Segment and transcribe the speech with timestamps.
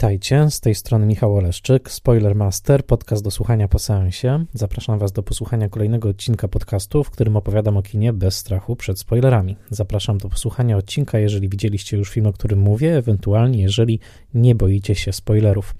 [0.00, 4.44] Witajcie, z tej strony Michał Oleszczyk, Spoilermaster, podcast do słuchania po seansie.
[4.54, 8.98] Zapraszam Was do posłuchania kolejnego odcinka podcastu, w którym opowiadam o kinie bez strachu przed
[8.98, 9.56] spoilerami.
[9.70, 14.00] Zapraszam do posłuchania odcinka, jeżeli widzieliście już film, o którym mówię, ewentualnie jeżeli
[14.34, 15.74] nie boicie się spoilerów.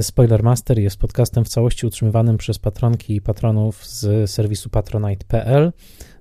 [0.00, 5.72] Spoilermaster jest podcastem w całości utrzymywanym przez patronki i patronów z serwisu patronite.pl.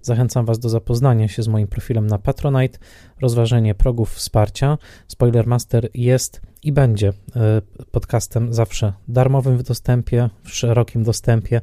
[0.01, 2.79] Zachęcam Was do zapoznania się z moim profilem na Patronite,
[3.21, 4.77] rozważenie progów wsparcia.
[5.07, 7.61] Spoilermaster jest i będzie e,
[7.91, 11.61] podcastem zawsze darmowym w dostępie, w szerokim dostępie.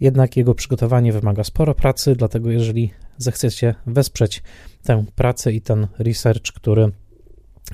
[0.00, 4.42] Jednak jego przygotowanie wymaga sporo pracy, dlatego jeżeli zechcecie wesprzeć
[4.82, 6.90] tę pracę i ten research, który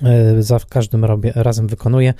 [0.02, 2.14] e, za każdym razem wykonuję,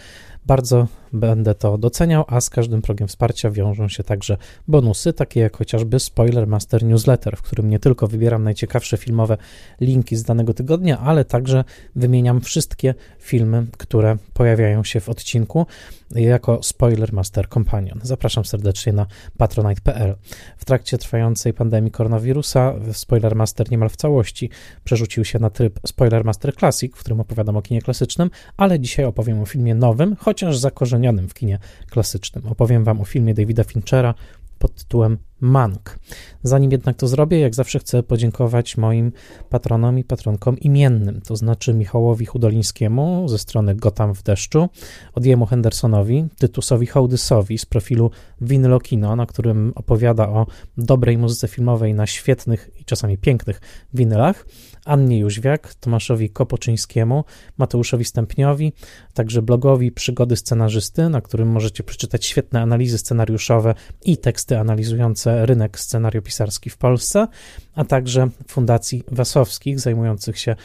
[0.46, 4.36] bardzo będę to doceniał, a z każdym progiem wsparcia wiążą się także
[4.68, 9.36] bonusy, takie jak chociażby Spoiler Master Newsletter, w którym nie tylko wybieram najciekawsze filmowe
[9.80, 11.64] linki z danego tygodnia, ale także
[11.96, 15.66] wymieniam wszystkie filmy, które pojawiają się w odcinku
[16.14, 18.00] jako Spoiler Master Companion.
[18.02, 19.06] Zapraszam serdecznie na
[19.38, 20.14] patronite.pl.
[20.56, 24.50] W trakcie trwającej pandemii koronawirusa Spoiler Master niemal w całości
[24.84, 29.04] przerzucił się na tryb Spoiler Master Classic, w którym opowiadam o kinie klasycznym, ale dzisiaj
[29.04, 30.58] opowiem o filmie nowym, chociaż
[31.00, 31.58] zakorzenionym w kinie
[31.90, 32.46] klasycznym.
[32.46, 34.14] Opowiem Wam o filmie Davida Finchera
[34.58, 35.98] pod tytułem Mank.
[36.42, 39.12] Zanim jednak to zrobię, jak zawsze chcę podziękować moim
[39.48, 44.68] patronom i patronkom imiennym, to znaczy Michałowi Hudolińskiemu ze strony Gotam w deszczu,
[45.14, 48.10] Odjemu Hendersonowi, Tytusowi Hołdysowi z profilu
[48.40, 53.60] Winylo Kino, na którym opowiada o dobrej muzyce filmowej na świetnych i czasami pięknych
[53.94, 54.46] winylach,
[54.84, 57.24] Annie Jóźwiak, Tomaszowi Kopoczyńskiemu,
[57.58, 58.72] Mateuszowi Stępniowi,
[59.14, 65.80] także blogowi Przygody Scenarzysty, na którym możecie przeczytać świetne analizy scenariuszowe i teksty analizujące rynek
[65.80, 67.26] scenariopisarski w Polsce,
[67.74, 70.56] a także Fundacji Wasowskich zajmujących się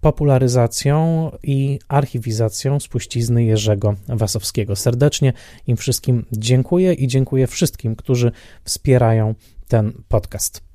[0.00, 4.76] popularyzacją i archiwizacją spuścizny Jerzego Wasowskiego.
[4.76, 5.32] Serdecznie
[5.66, 8.32] im wszystkim dziękuję i dziękuję wszystkim, którzy
[8.64, 9.34] wspierają
[9.68, 10.73] ten podcast.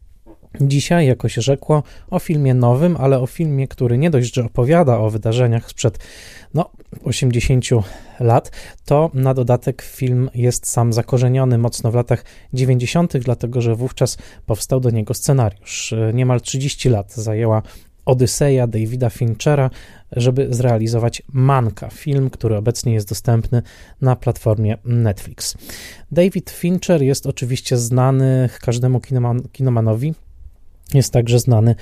[0.62, 4.98] Dzisiaj, jako się rzekło, o filmie nowym, ale o filmie, który nie dość, że opowiada
[4.98, 6.00] o wydarzeniach sprzed
[6.54, 6.70] no,
[7.04, 7.66] 80
[8.20, 8.52] lat,
[8.86, 14.80] to na dodatek film jest sam zakorzeniony mocno w latach 90., dlatego że wówczas powstał
[14.80, 15.94] do niego scenariusz.
[16.14, 17.62] Niemal 30 lat zajęła
[18.06, 19.70] Odyseja Davida Finchera,
[20.12, 23.62] żeby zrealizować Manka, film, który obecnie jest dostępny
[24.02, 25.58] na platformie Netflix.
[26.12, 30.14] David Fincher jest oczywiście znany każdemu kinoman, kinomanowi,
[30.94, 31.76] jest także znany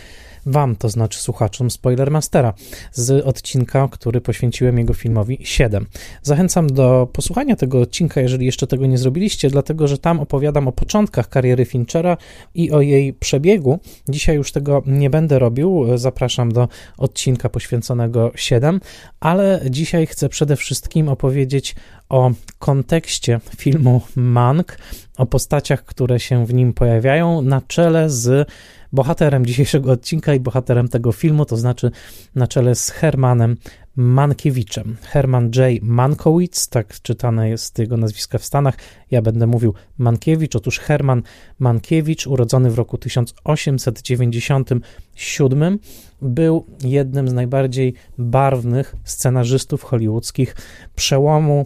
[0.46, 2.54] Wam, to znaczy słuchaczom Spoilermastera,
[2.92, 5.86] z odcinka, który poświęciłem jego filmowi 7.
[6.24, 10.72] Zachęcam do posłuchania tego odcinka, jeżeli jeszcze tego nie zrobiliście, dlatego że tam opowiadam o
[10.72, 12.18] początkach kariery Finchera
[12.56, 13.80] i o jej przebiegu.
[14.10, 18.80] Dzisiaj już tego nie będę robił, zapraszam do odcinka poświęconego 7,
[19.20, 21.76] ale dzisiaj chcę przede wszystkim opowiedzieć
[22.10, 24.78] o kontekście filmu Mank,
[25.18, 28.50] o postaciach, które się w nim pojawiają, na czele z
[28.92, 31.92] bohaterem dzisiejszego odcinka i bohaterem tego filmu, to znaczy
[32.36, 33.58] na czele z Hermanem
[33.96, 34.98] Mankiewiczem.
[35.02, 35.82] Herman J.
[35.82, 38.78] Mankowitz, tak czytane jest jego nazwisko w Stanach.
[39.12, 40.56] Ja będę mówił Mankiewicz.
[40.56, 41.24] Otóż Herman
[41.60, 45.80] Mankiewicz, urodzony w roku 1897,
[46.22, 50.56] był jednym z najbardziej barwnych scenarzystów hollywoodzkich
[50.96, 51.66] przełomu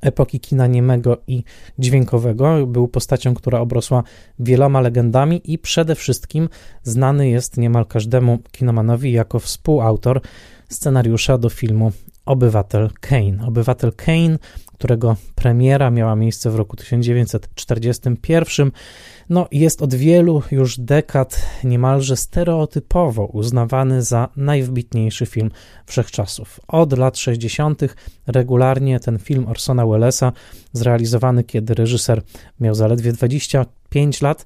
[0.00, 1.44] epoki kina niemego i
[1.78, 2.66] dźwiękowego.
[2.66, 4.02] Był postacią, która obrosła
[4.38, 6.48] wieloma legendami i przede wszystkim
[6.82, 10.20] znany jest niemal każdemu kinomanowi jako współautor
[10.68, 11.92] scenariusza do filmu
[12.26, 13.46] Obywatel Kane.
[13.46, 14.38] Obywatel Kane,
[14.80, 18.70] którego premiera miała miejsce w roku 1941,
[19.28, 25.50] no, jest od wielu już dekad niemalże stereotypowo uznawany za najwybitniejszy film
[25.86, 26.60] wszechczasów.
[26.68, 27.82] Od lat 60.
[28.26, 30.32] regularnie ten film Orsona Wellesa,
[30.72, 32.22] zrealizowany kiedy reżyser
[32.60, 34.44] miał zaledwie 25 lat,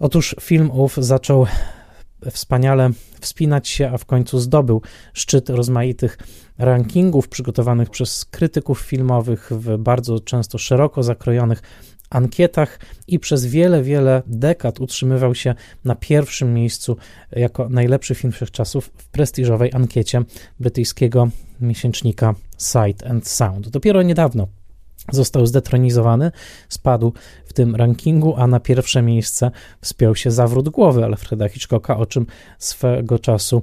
[0.00, 1.46] otóż film ów zaczął
[2.30, 2.90] wspaniale
[3.20, 4.82] wspinać się, a w końcu zdobył
[5.14, 6.18] szczyt rozmaitych
[6.58, 11.62] rankingów przygotowanych przez krytyków filmowych w bardzo często szeroko zakrojonych
[12.10, 15.54] ankietach i przez wiele, wiele dekad utrzymywał się
[15.84, 16.96] na pierwszym miejscu
[17.32, 20.22] jako najlepszy film wszechczasów w prestiżowej ankiecie
[20.60, 21.28] brytyjskiego
[21.60, 23.68] miesięcznika Sight and Sound.
[23.68, 24.48] Dopiero niedawno
[25.12, 26.30] został zdetronizowany,
[26.68, 27.12] spadł
[27.46, 29.50] w tym rankingu, a na pierwsze miejsce
[29.80, 32.26] wspiął się zawrót głowy Alfreda Hitchcocka, o czym
[32.58, 33.62] swego czasu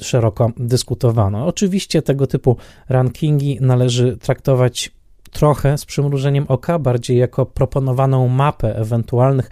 [0.00, 1.46] szeroko dyskutowano.
[1.46, 2.56] Oczywiście tego typu
[2.88, 4.96] rankingi należy traktować
[5.36, 9.50] trochę z przymrużeniem oka, bardziej jako proponowaną mapę ewentualnych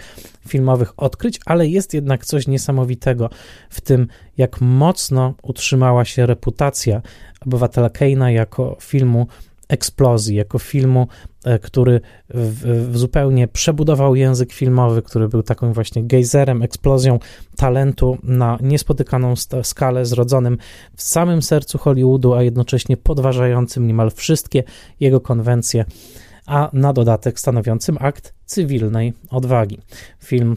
[0.48, 3.30] filmowych odkryć, ale jest jednak coś niesamowitego
[3.70, 7.02] w tym, jak mocno utrzymała się reputacja
[7.46, 9.26] obywatela Keina jako filmu
[9.68, 11.08] eksplozji, jako filmu,
[11.44, 17.18] e, który w, w zupełnie przebudował język filmowy, który był taką właśnie gejzerem, eksplozją
[17.56, 20.58] talentu na niespotykaną skalę, zrodzonym
[20.96, 24.62] w samym sercu Hollywoodu, a jednocześnie podważającym niemal wszystkie
[25.00, 25.84] jego konwencje,
[26.46, 29.78] a na dodatek stanowiącym akt cywilnej odwagi.
[30.24, 30.56] Film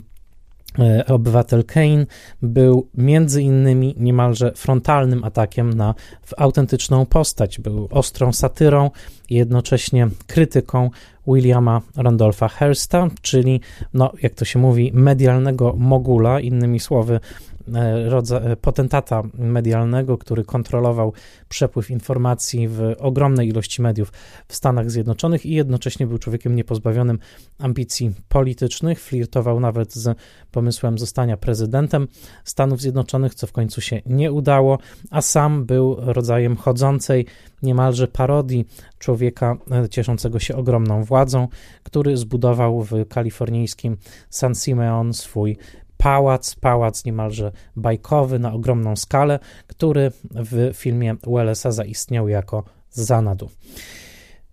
[1.07, 2.05] obywatel Kane
[2.41, 5.95] był między innymi niemalże frontalnym atakiem na
[6.37, 7.59] autentyczną postać.
[7.59, 8.91] Był ostrą satyrą
[9.29, 10.89] i jednocześnie krytyką
[11.27, 13.61] Williama Randolpha Hearsta, czyli,
[13.93, 17.19] no, jak to się mówi, medialnego mogula, innymi słowy,
[17.56, 17.56] E,
[18.05, 21.13] rodza, e, potentata medialnego, który kontrolował
[21.49, 24.13] przepływ informacji w ogromnej ilości mediów
[24.47, 27.19] w Stanach Zjednoczonych i jednocześnie był człowiekiem niepozbawionym
[27.59, 30.17] ambicji politycznych, flirtował nawet z
[30.51, 32.07] pomysłem zostania prezydentem
[32.43, 34.79] Stanów Zjednoczonych, co w końcu się nie udało,
[35.11, 37.25] a sam był rodzajem chodzącej
[37.63, 38.65] niemalże parodii
[38.99, 41.47] człowieka e, cieszącego się ogromną władzą,
[41.83, 43.97] który zbudował w kalifornijskim
[44.29, 45.57] San Simeon swój
[45.97, 53.49] pałac, pałac niemalże bajkowy na ogromną skalę, który w filmie Wellesa zaistniał jako Zanadu.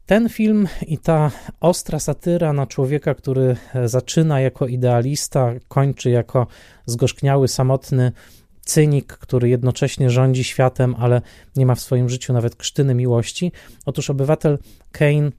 [0.07, 1.31] Ten film i ta
[1.61, 6.47] ostra satyra na człowieka, który zaczyna jako idealista, kończy jako
[6.87, 8.13] zgorzkniały, samotny
[8.61, 11.23] cynik, który jednocześnie rządzi światem, ale
[11.57, 13.53] nie ma w swoim życiu nawet krztyny miłości.
[13.87, 14.59] Otóż obywatel
[14.93, 15.31] Kane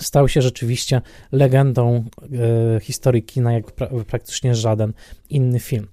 [0.00, 1.02] stał się rzeczywiście
[1.32, 2.04] legendą
[2.76, 4.92] e, historii kina, jak pra praktycznie żaden
[5.30, 5.88] inny film.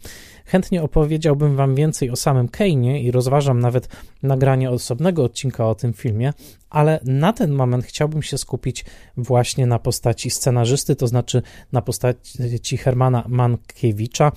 [0.53, 3.87] Chętnie opowiedziałbym Wam więcej o samym Kane'ie i rozważam nawet
[4.23, 6.33] nagranie osobnego odcinka o tym filmie,
[6.69, 8.85] ale na ten moment chciałbym się skupić
[9.17, 11.41] właśnie na postaci scenarzysty, to znaczy
[11.71, 14.31] na postaci Hermana Mankiewicza,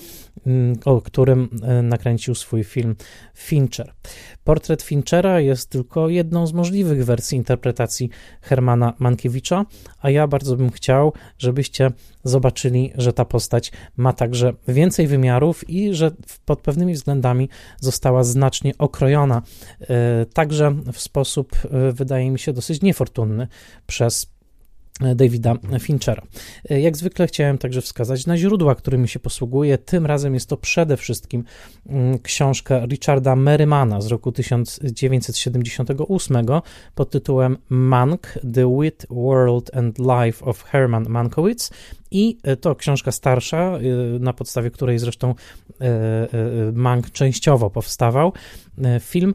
[0.46, 2.96] mm, o którym e, nakręcił swój film
[3.34, 3.92] Fincher.
[4.44, 8.10] Portret Finchera jest tylko jedną z możliwych wersji interpretacji
[8.40, 9.64] Hermana Mankiewicza,
[10.00, 11.90] a ja bardzo bym chciał, żebyście
[12.24, 16.05] zobaczyli, że ta postać ma także więcej wymiarów i że
[16.44, 17.48] pod pewnymi względami
[17.80, 19.42] została znacznie okrojona,
[19.80, 23.48] e, także w sposób, e, wydaje mi się, dosyć niefortunny
[23.86, 24.35] przez
[25.14, 26.22] Davida Finchera.
[26.70, 29.78] Jak zwykle chciałem także wskazać na źródła, którymi się posługuję.
[29.78, 31.44] Tym razem jest to przede wszystkim
[31.86, 36.46] mm, książka Richarda Merrymana z roku 1978
[36.94, 41.70] pod tytułem Mank, The Wit, World and Life of Herman Mankiewicz
[42.10, 43.78] i to książka starsza,
[44.16, 45.34] y, na podstawie której zresztą y,
[46.72, 48.32] Mank częściowo powstawał.
[49.00, 49.34] Film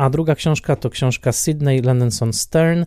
[0.00, 2.84] a druga książka to książka Sydney Lendenson Stern,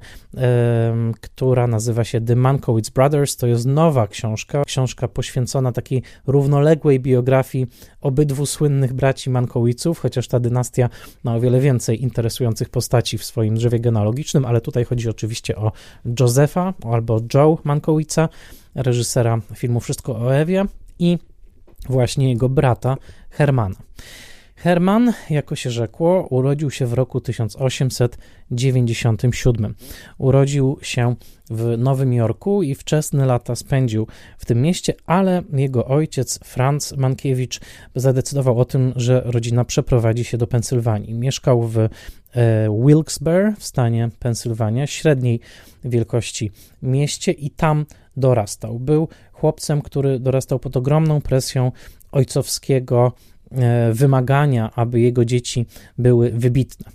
[1.21, 3.36] która nazywa się The Mankowitz Brothers.
[3.36, 7.68] To jest nowa książka, książka poświęcona takiej równoległej biografii
[8.01, 10.89] obydwu słynnych braci Mankowiczów, chociaż ta dynastia
[11.24, 15.71] ma o wiele więcej interesujących postaci w swoim drzewie genealogicznym, ale tutaj chodzi oczywiście o
[16.19, 18.30] Josefa albo Joe Mankowica,
[18.75, 20.65] reżysera filmu Wszystko o Ewie
[21.00, 21.18] i
[21.89, 22.98] właśnie jego brata
[23.30, 23.75] Hermana.
[24.63, 29.75] Herman, jako się rzekło, urodził się w roku 1897.
[30.17, 31.15] Urodził się
[31.50, 37.60] w Nowym Jorku i wczesne lata spędził w tym mieście, ale jego ojciec Franz Mankiewicz
[37.96, 41.13] zadecydował o tym, że rodzina przeprowadzi się do Pensylwanii.
[41.13, 41.89] Mieszkał w e,
[42.70, 45.39] Wilkes-Barre w stanie Pensylwania, średniej
[45.84, 46.51] wielkości
[46.82, 47.86] mieście i tam
[48.17, 48.79] dorastał.
[48.79, 51.72] Był chłopcem, który dorastał pod ogromną presją
[52.12, 53.13] ojcowskiego
[53.91, 55.65] wymagania, aby jego dzieci
[55.98, 56.91] były wybitne,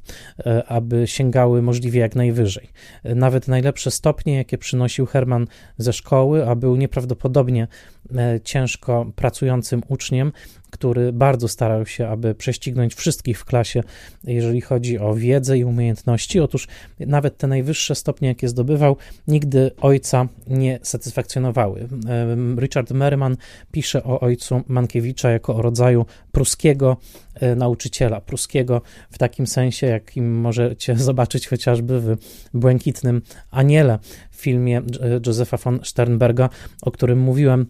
[0.47, 2.69] e, aby sięgały możliwie jak najwyżej.
[3.05, 5.47] E, nawet najlepsze stopnie, jakie przynosił Herman
[5.79, 7.69] ze szkoły, a był nieprawdopodobnie
[8.45, 10.33] ciężko pracującym uczniem,
[10.71, 13.83] który bardzo starał się, aby prześcignąć wszystkich w klasie,
[14.25, 16.41] jeżeli chodzi o wiedzę i umiejętności.
[16.41, 16.69] Otóż
[17.01, 18.97] nawet te najwyższe stopnie, jakie zdobywał,
[19.29, 21.89] nigdy ojca nie satysfakcjonowały.
[22.59, 23.37] Richard Merriman
[23.73, 26.97] pisze o ojcu Mankiewicza jako o rodzaju pruskiego
[27.35, 32.17] e, nauczyciela, pruskiego w takim sensie, jakim możecie zobaczyć chociażby w
[32.55, 33.99] Błękitnym Aniele,
[34.31, 34.83] w filmie
[35.27, 36.49] Josefa von Sternberga,
[36.83, 37.67] o którym mówiłem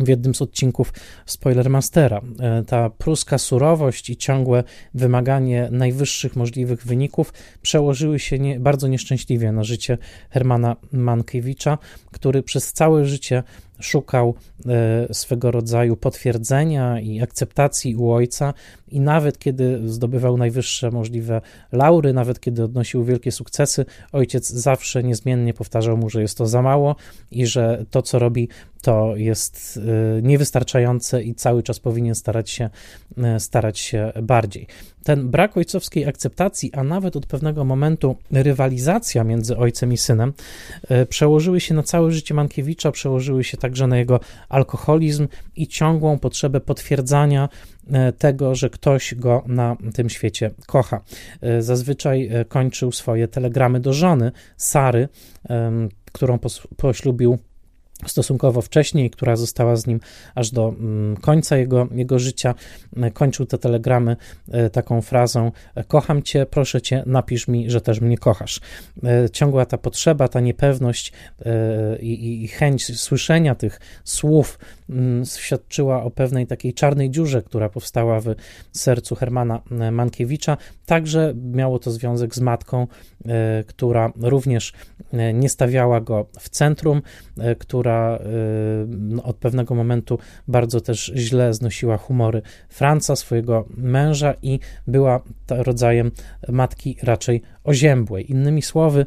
[0.00, 0.92] w jednym z odcinków
[1.26, 2.20] Spoilermastera.
[2.40, 7.32] E, ta pruska surowość i ciągłe wymaganie najwyższych możliwych wyników
[7.62, 9.98] przełożyły się nie, bardzo nieszczęśliwie na życie
[10.30, 11.78] Hermana Mankiewicza,
[12.10, 13.42] który przez całe życie
[13.84, 14.34] szukał
[15.12, 18.54] swego rodzaju potwierdzenia i akceptacji u ojca,
[18.88, 21.40] i nawet kiedy zdobywał najwyższe możliwe
[21.72, 26.62] laury, nawet kiedy odnosił wielkie sukcesy, ojciec zawsze niezmiennie powtarzał mu, że jest to za
[26.62, 26.96] mało
[27.30, 28.48] i że to, co robi,
[28.82, 29.80] to jest
[30.22, 32.70] niewystarczające i cały czas powinien starać się,
[33.38, 34.66] starać się bardziej.
[35.04, 40.32] Ten brak ojcowskiej akceptacji, a nawet od pewnego momentu rywalizacja między ojcem i synem,
[41.08, 46.60] przełożyły się na całe życie Mankiewicza, przełożyły się także na jego alkoholizm i ciągłą potrzebę
[46.60, 47.48] potwierdzania
[47.92, 51.00] E, tego, że ktoś go na tym świecie kocha.
[51.40, 55.08] E, zazwyczaj e, kończył swoje telegramy do żony, Sary,
[56.12, 56.38] którą
[56.76, 57.38] poślubił
[58.06, 60.00] stosunkowo wcześniej, która została z nim
[60.34, 62.54] aż do mm, końca jego, jego życia.
[63.12, 64.16] Kończył te telegramy
[64.72, 65.52] taką frazą:
[65.88, 68.60] Kocham cię, proszę cię, napisz mi, że też mnie kochasz.
[69.32, 71.12] Ciągła ta potrzeba, ta niepewność
[72.00, 74.58] i, i chęć słyszenia tych słów
[74.90, 78.34] Mm, świadczyła o pewnej takiej czarnej dziurze, która powstała w
[78.72, 80.56] sercu Hermana e, Mankiewicza.
[80.86, 82.86] Także miało to związek z matką,
[83.26, 84.72] e, która również
[85.12, 87.02] e, nie stawiała go w centrum,
[87.58, 88.18] która
[88.88, 96.10] no, od pewnego momentu bardzo też źle znosiła humory Franca, swojego męża i była rodzajem
[96.48, 98.30] matki raczej oziębłej.
[98.30, 99.06] Innymi słowy,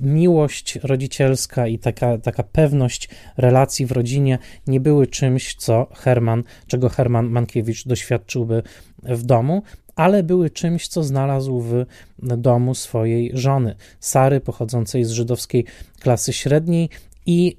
[0.00, 6.88] miłość rodzicielska i taka, taka pewność relacji w rodzinie nie były czymś, co Herman, czego
[6.88, 8.62] Herman Mankiewicz doświadczyłby
[9.02, 9.62] w domu,
[9.98, 11.84] ale były czymś, co znalazł w
[12.18, 15.64] domu swojej żony, Sary, pochodzącej z żydowskiej
[16.00, 16.90] klasy średniej,
[17.30, 17.56] i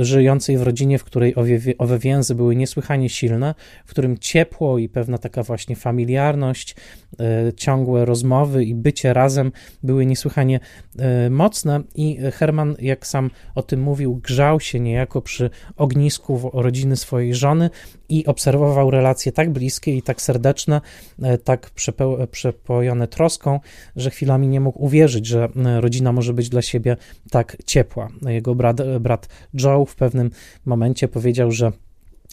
[0.00, 1.34] y, żyjącej w rodzinie, w której
[1.78, 3.54] owe, więzy były niesłychanie silne,
[3.86, 6.76] w którym ciepło i pewna taka właśnie familiarność,
[7.48, 9.52] y, ciągłe rozmowy i bycie razem
[9.82, 10.60] były niesłychanie
[11.26, 16.96] y, mocne i Herman, jak sam o tym mówił, grzał się niejako przy ognisku rodziny
[16.96, 17.70] swojej żony
[18.10, 20.80] i obserwował relacje tak bliskie i tak serdeczne,
[21.44, 21.70] tak
[22.30, 23.60] przepojone troską,
[23.96, 25.48] że chwilami nie mógł uwierzyć, że
[25.80, 26.96] rodzina może być dla siebie
[27.30, 28.08] tak ciepła.
[28.26, 30.30] Jego brat brat Joe w pewnym
[30.66, 31.72] momencie powiedział, że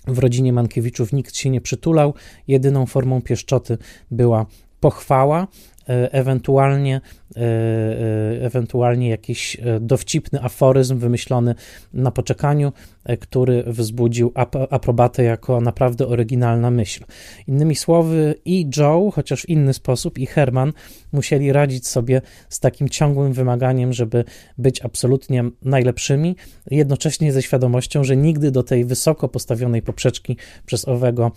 [0.08, 2.14] w rodzinie Mankiewiczów nikt się nie przytulał,
[2.48, 3.78] jedyną formą pieszczoty
[4.12, 4.46] była
[4.80, 5.48] pochwała,
[5.90, 7.02] e, ewentualnie
[7.38, 11.56] E, e, ewentualnie jakiś e, dowcipny aforyzm wymyślony
[11.94, 12.74] na poczekaniu,
[13.20, 14.32] który wzbudził
[14.70, 17.04] aprobatę jako naprawdę oryginalna myśl.
[17.48, 20.74] Innymi słowy, i Joe, chociaż w inny sposób, i Herman
[21.12, 24.24] musieli radzić sobie z takim ciągłym wymaganiem, żeby
[24.58, 26.36] być absolutnie najlepszymi,
[26.72, 31.32] jednocześnie ze świadomością, że nigdy do tej wysoko postawionej poprzeczki przez owego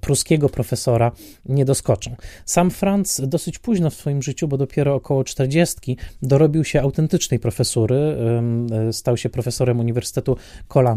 [0.00, 1.12] pruskiego profesora
[1.44, 2.16] nie doskoczą.
[2.46, 7.96] Sam Franz dosyć późno w swoim życiu, bo dopiero około 40 dorobił się autentycznej profesury,
[7.96, 10.36] e, stał się profesorem Uniwersytetu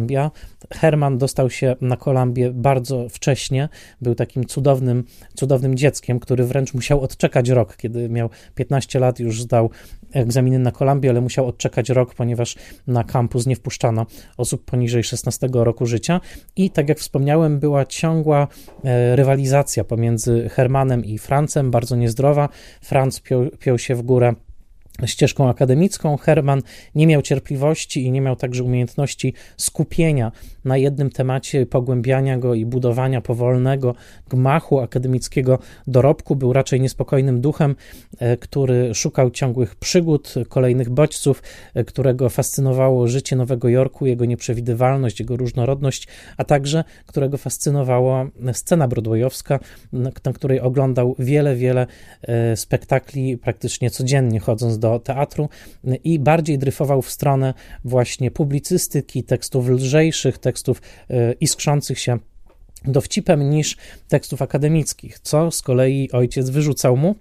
[0.08, 0.32] Columbia.
[0.74, 3.70] Herman dostał się na Columbię bardzo wcześnie,
[4.02, 5.04] był takim cudownym,
[5.36, 9.70] cudownym dzieckiem, który wręcz musiał odczekać rok, kiedy miał 15 lat, już zdał
[10.14, 12.56] egzaminy na Columbię, ale musiał odczekać rok, ponieważ
[12.88, 14.06] na kampus nie wpuszczano
[14.38, 16.22] osób poniżej 16 roku życia
[16.56, 18.48] i tak jak wspomniałem, była ciągła
[18.84, 22.50] e, rywalizacja pomiędzy Hermanem i Francem, bardzo niezdrowa.
[22.82, 23.22] Franc
[23.60, 24.34] piął się w górę
[25.06, 26.18] ścieżką akademicką.
[26.18, 26.62] Herman
[26.96, 30.32] nie miał cierpliwości i nie miał także umiejętności skupienia
[30.66, 33.96] na jednym temacie, pogłębiania go i budowania powolnego
[34.30, 36.36] gmachu akademickiego dorobku.
[36.36, 37.75] Był raczej niespokojnym duchem,
[38.20, 45.20] e, który szukał ciągłych przygód, kolejnych bodźców, e, którego fascynowało życie Nowego Jorku, jego nieprzewidywalność,
[45.20, 49.60] jego różnorodność, a także którego fascynowała scena broadwayowska,
[49.94, 51.88] na której oglądał wiele, wiele
[52.22, 55.50] e, spektakli praktycznie codziennie, chodząc do teatru
[56.03, 57.53] i bardziej dryfował w stronę
[57.84, 62.17] właśnie publicystyki, tekstów lżejszych, tekstów tekstów e, iskrzących się
[62.86, 63.77] dowcipem niż
[64.08, 67.15] tekstów akademickich, co z kolei ojciec wyrzucał mu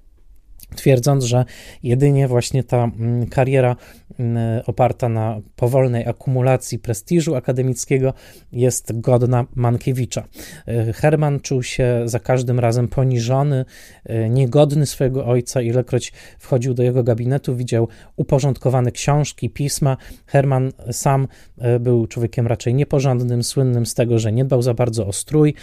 [0.75, 1.45] twierdząc, że
[1.83, 3.77] jedynie właśnie ta mm, kariera
[4.19, 8.15] mm, oparta na powolnej akumulacji prestiżu akademickiego
[8.53, 10.25] jest godna Mankiewicza.
[10.67, 13.65] E, Herman czuł się za każdym razem poniżony,
[14.05, 19.97] e, niegodny swojego ojca, ilekroć wchodził do jego gabinetu, widział uporządkowane książki, pisma.
[20.27, 25.07] Herman sam e, był człowiekiem raczej nieporządnym, słynnym z tego, że nie dbał za bardzo
[25.07, 25.55] o strój,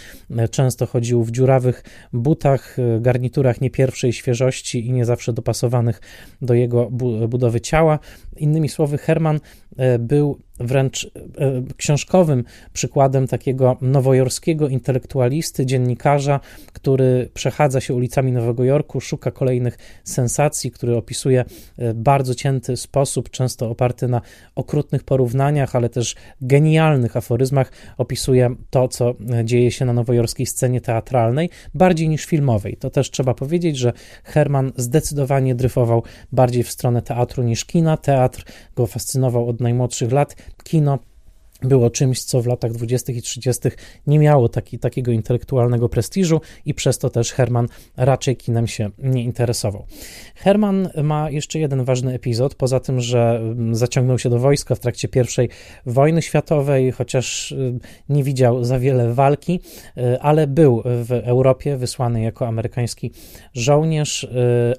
[0.50, 6.00] często chodził w dziurawych butach, garniturach nie pierwszej świeżości i nie zawsze dopasowanych
[6.42, 6.90] do jego
[7.28, 7.98] budowy ciała.
[8.36, 9.40] Innymi słowy, Herman
[9.76, 11.10] e, był wręcz
[11.76, 16.40] książkowym przykładem takiego nowojorskiego intelektualisty, dziennikarza,
[16.72, 21.44] który przechadza się ulicami Nowego Jorku, szuka kolejnych sensacji, który opisuje
[21.94, 24.20] bardzo cięty sposób, często oparty na
[24.54, 31.50] okrutnych porównaniach, ale też genialnych aforyzmach, opisuje to, co dzieje się na nowojorskiej scenie teatralnej,
[31.74, 32.76] bardziej niż filmowej.
[32.76, 33.92] To też trzeba powiedzieć, że
[34.24, 37.96] Herman zdecydowanie dryfował bardziej w stronę teatru niż kina.
[37.96, 38.44] Teatr
[38.76, 40.98] go fascynował od najmłodszych lat, kino
[41.64, 43.12] było czymś, co w latach 20.
[43.12, 43.68] i 30.
[44.06, 49.22] nie miało taki, takiego intelektualnego prestiżu i przez to też Herman raczej kinem się nie
[49.22, 49.86] interesował.
[50.34, 54.80] Herman ma jeszcze jeden ważny epizod, poza tym, że mm, zaciągnął się do wojska w
[54.80, 55.48] trakcie I
[55.86, 59.60] wojny światowej, chociaż y, nie widział za wiele walki,
[59.98, 63.12] y, ale był w Europie wysłany jako amerykański
[63.54, 64.28] żołnierz, y,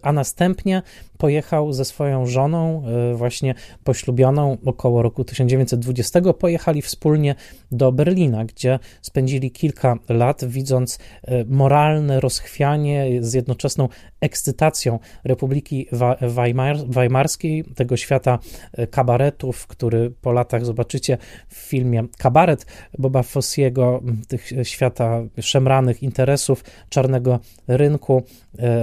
[0.02, 0.82] a następnie
[1.18, 7.36] pojechał ze swoją żoną, e, właśnie poślubioną około roku 1920, pojechali wspólnie
[7.72, 13.90] do Berlina, gdzie spędzili kilka lat, widząc e, moralne rozchwianie z jednoczesną
[14.22, 15.88] ekscytacją Republiki
[16.22, 18.40] Weimar, Weimarskiej, tego świata
[18.74, 21.18] e, kabaretów, który po latach zobaczycie
[21.50, 22.66] w filmie Kabaret
[22.98, 28.24] Boba Fossiego, tych świata szemranych interesów, czarnego rynku,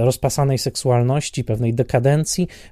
[0.01, 2.22] rozpasanej seksualności, pewnej dekadencji,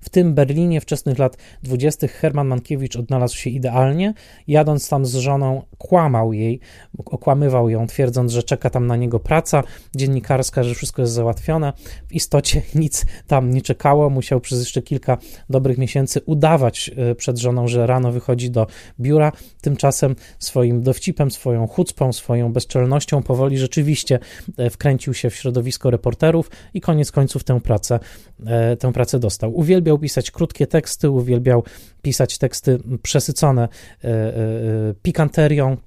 [0.01, 2.07] w tym Berlinie wczesnych lat 20.
[2.07, 4.13] Herman Mankiewicz odnalazł się idealnie.
[4.47, 6.59] Jadąc tam z żoną, kłamał jej,
[7.05, 9.63] okłamywał ją, twierdząc, że czeka tam na niego praca
[9.95, 11.73] dziennikarska, że wszystko jest załatwione.
[12.07, 14.09] W istocie nic tam nie czekało.
[14.09, 15.17] Musiał przez jeszcze kilka
[15.49, 18.67] dobrych miesięcy udawać e, przed żoną, że rano wychodzi do
[18.99, 19.31] biura.
[19.61, 24.19] Tymczasem swoim dowcipem, swoją chucpą, swoją bezczelnością powoli rzeczywiście
[24.57, 27.99] e, wkręcił się w środowisko reporterów i koniec końców tę pracę,
[28.45, 31.63] e, tę pracę dostał Uwielbiał pisać krótkie teksty, uwielbiał
[32.01, 33.63] pisać teksty przesycone
[34.03, 35.77] e, e, pikanterią,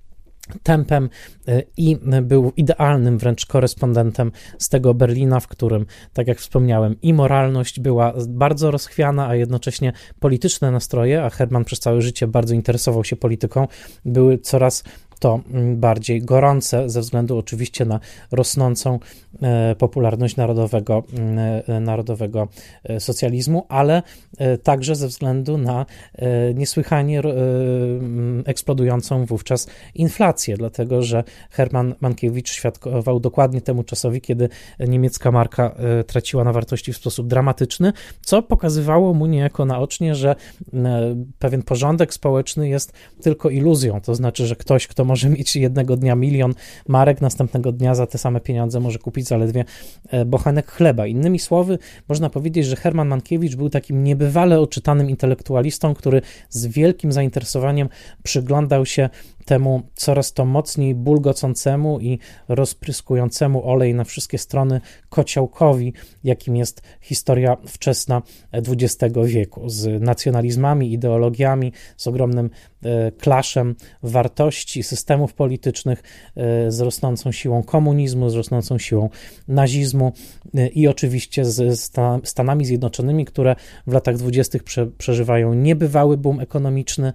[0.63, 1.09] tempem
[1.49, 7.15] e, i był idealnym wręcz korespondentem z tego Berlina, w którym, tak jak wspomniałem, i
[7.15, 13.05] moralność była bardzo rozchwiana, a jednocześnie polityczne nastroje, a Herman przez całe życie bardzo interesował
[13.05, 13.69] się polityką,
[14.05, 14.85] były coraz
[15.19, 18.01] to mm, bardziej gorące, ze względu oczywiście na
[18.33, 18.99] rosnącą
[19.43, 22.49] e, popularność narodowego, mm, e, narodowego
[22.85, 24.03] e, socjalizmu, ale
[24.63, 25.87] także ze względu na
[26.55, 34.49] niesłychanie mm, eksplodującą wówczas inflację, dlatego że Herman Mankiewicz świadkował dokładnie temu czasowi, kiedy
[34.81, 35.75] niemiecka marka
[36.07, 40.37] traciła na wartości w sposób dramatyczny, co pokazywało mu niejako naocznie, że
[41.39, 46.17] pewien porządek społeczny jest tylko iluzją, to znaczy, że ktoś, kto może mieć jednego dnia
[46.17, 46.55] milion
[46.89, 49.65] marek, następnego dnia za te same pieniądze może kupić zaledwie
[50.09, 51.07] e, bochenek chleba.
[51.07, 57.13] Innymi słowy, można powiedzieć, że Herman Mankiewicz był takim niebywale oczytanym intelektualistą, który z wielkim
[57.13, 57.89] zainteresowaniem
[58.23, 59.11] przyglądał się
[59.45, 65.93] temu coraz to mocniej bulgocącemu i rozpryskującemu olej na wszystkie strony kociołkowi,
[66.25, 72.51] jakim jest historia wczesna XX wieku, z nacjonalizmami, ideologiami, z ogromnym
[72.83, 76.03] e, klaszem wartości, systemów politycznych,
[76.37, 79.11] e, z rosnącą siłą komunizmu, z rosnącą siłą
[79.49, 80.13] nazizmu
[80.55, 81.91] e, i oczywiście z
[82.25, 84.63] Stanami Zjednoczonymi, które w latach dwudziestych
[84.99, 87.13] przeżywają niebywały boom ekonomiczny,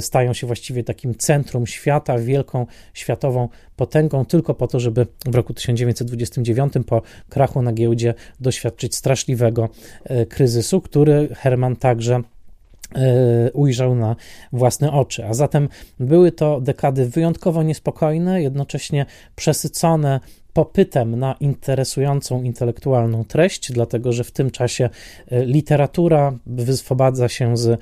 [0.00, 5.54] stają się właściwie takim centrum świata, wielką światową potęgą, tylko po to, żeby w roku
[5.54, 9.68] 1929 po krachu na giełdzie doświadczyć straszliwego
[10.04, 12.20] e, kryzysu, który Herman także
[12.94, 14.16] e, ujrzał na
[14.52, 15.26] własne oczy.
[15.26, 15.68] A zatem
[16.00, 20.20] były to dekady wyjątkowo niespokojne, jednocześnie przesycone
[20.54, 24.90] popytem na interesującą intelektualną treść, dlatego że w tym czasie
[25.28, 27.76] e, literatura wyswobadza się z e,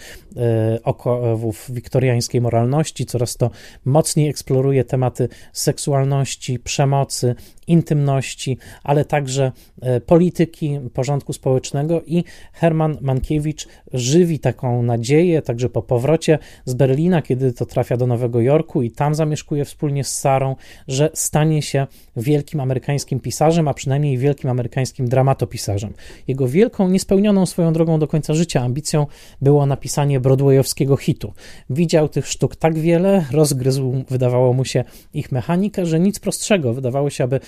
[0.85, 3.51] okowów wiktoriańskiej moralności, coraz to
[3.85, 7.35] mocniej eksploruje tematy seksualności, przemocy,
[7.67, 15.83] intymności, ale także e, polityki, porządku społecznego i Herman Mankiewicz żywi taką nadzieję, także po
[15.83, 20.57] powrocie z Berlina, kiedy to trafia do Nowego Jorku i tam zamieszkuje wspólnie z Sarą,
[20.89, 25.93] że stanie się wielkim amerykańskim pisarzem, a przynajmniej wielkim amerykańskim dramatopisarzem.
[26.29, 29.07] Jego wielką, niespełnioną swoją drogą do końca życia ambicją
[29.43, 31.33] było napisanie broadwayowskiego hitu.
[31.71, 36.75] Widział tych sztuk tak wiele, rozgryzł, wydawało mu się, ich mechanikę, że nic prostszego.
[36.75, 37.41] Wydawało się, aby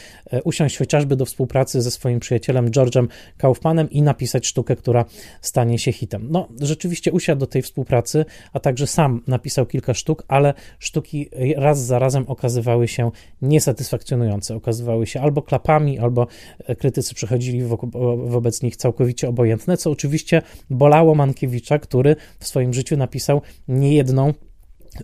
[0.44, 5.04] usiąść chociażby do współpracy ze swoim przyjacielem George'em Kaufmanem i napisać sztukę, która
[5.40, 6.26] stanie się hitem.
[6.30, 11.84] No, rzeczywiście usiadł do tej współpracy, a także sam napisał kilka sztuk, ale sztuki raz
[11.84, 13.10] za razem okazywały się
[13.42, 14.56] niesatysfakcjonujące.
[14.56, 16.26] Okazywały się albo klapami, albo
[16.58, 17.62] e, krytycy przechodzili
[18.26, 24.34] wobec nich całkowicie obojętne, co oczywiście bolało Mankiewicza, który w swoim życiu napisał niejedną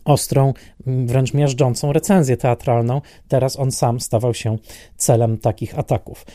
[0.05, 0.55] ostrą,
[0.87, 3.00] wręcz miażdżącą recenzję teatralną.
[3.29, 4.59] Teraz on sam stawał się
[4.96, 6.26] celem takich ataków.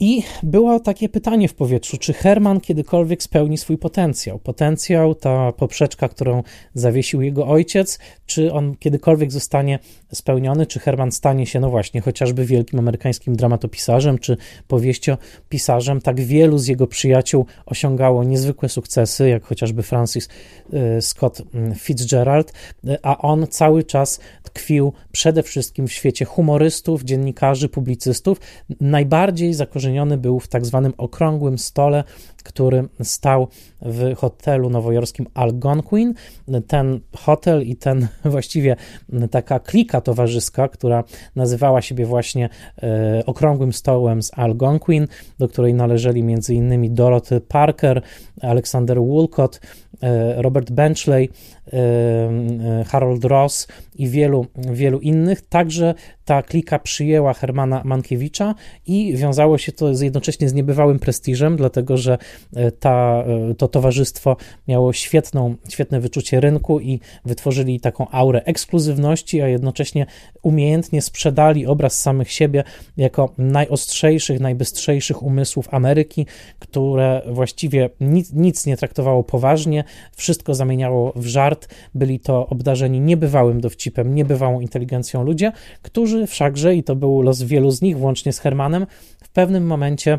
[0.00, 4.38] I było takie pytanie w powietrzu, czy Herman kiedykolwiek spełni swój potencjał?
[4.38, 6.42] Potencjał, ta poprzeczka, którą
[6.74, 9.78] zawiesił jego ojciec, czy on kiedykolwiek zostanie
[10.12, 14.36] spełniony, czy Herman stanie się, no właśnie, chociażby wielkim amerykańskim dramatopisarzem, czy
[14.68, 16.00] powieściopisarzem.
[16.00, 20.28] Tak wielu z jego przyjaciół osiągało niezwykłe sukcesy, jak chociażby Francis
[20.98, 22.52] y, Scott mm, Fitzgerald,
[22.84, 28.40] y, a on cały czas tkwił przede wszystkim w świecie humorystów, dziennikarzy, publicystów.
[28.80, 29.85] Najbardziej zakorzeniony
[30.18, 32.04] był w tak zwanym okrągłym stole
[32.46, 33.48] który stał
[33.82, 36.14] w hotelu nowojorskim Algonquin.
[36.66, 38.76] Ten hotel i ten właściwie
[39.30, 41.04] taka klika towarzyska, która
[41.36, 42.48] nazywała siebie właśnie
[42.82, 45.06] e, Okrągłym Stołem z Algonquin,
[45.38, 46.94] do której należeli m.in.
[46.94, 48.02] Dorothy Parker,
[48.40, 49.60] Alexander Woolcott,
[50.02, 51.28] e, Robert Benchley,
[51.72, 55.48] e, Harold Ross i wielu, wielu innych.
[55.48, 58.54] Także ta klika przyjęła Hermana Mankiewicza
[58.86, 62.18] i wiązało się to z jednocześnie z niebywałym prestiżem, dlatego że
[62.80, 64.36] ta, e, to towarzystwo
[64.68, 70.06] miało świetną, świetne wyczucie rynku i wytworzyli taką aurę ekskluzywności, a jednocześnie
[70.42, 72.64] umiejętnie sprzedali obraz samych siebie
[72.96, 76.26] jako najostrzejszych, najbystrzejszych umysłów Ameryki,
[76.58, 79.84] które właściwie nic, nic nie traktowało poważnie,
[80.16, 81.68] wszystko zamieniało w żart.
[81.94, 87.70] Byli to obdarzeni niebywałym dowcipem, niebywałą inteligencją ludzie, którzy wszakże, i to był los wielu
[87.70, 88.86] z nich, włącznie z Hermanem,
[89.22, 90.18] w pewnym momencie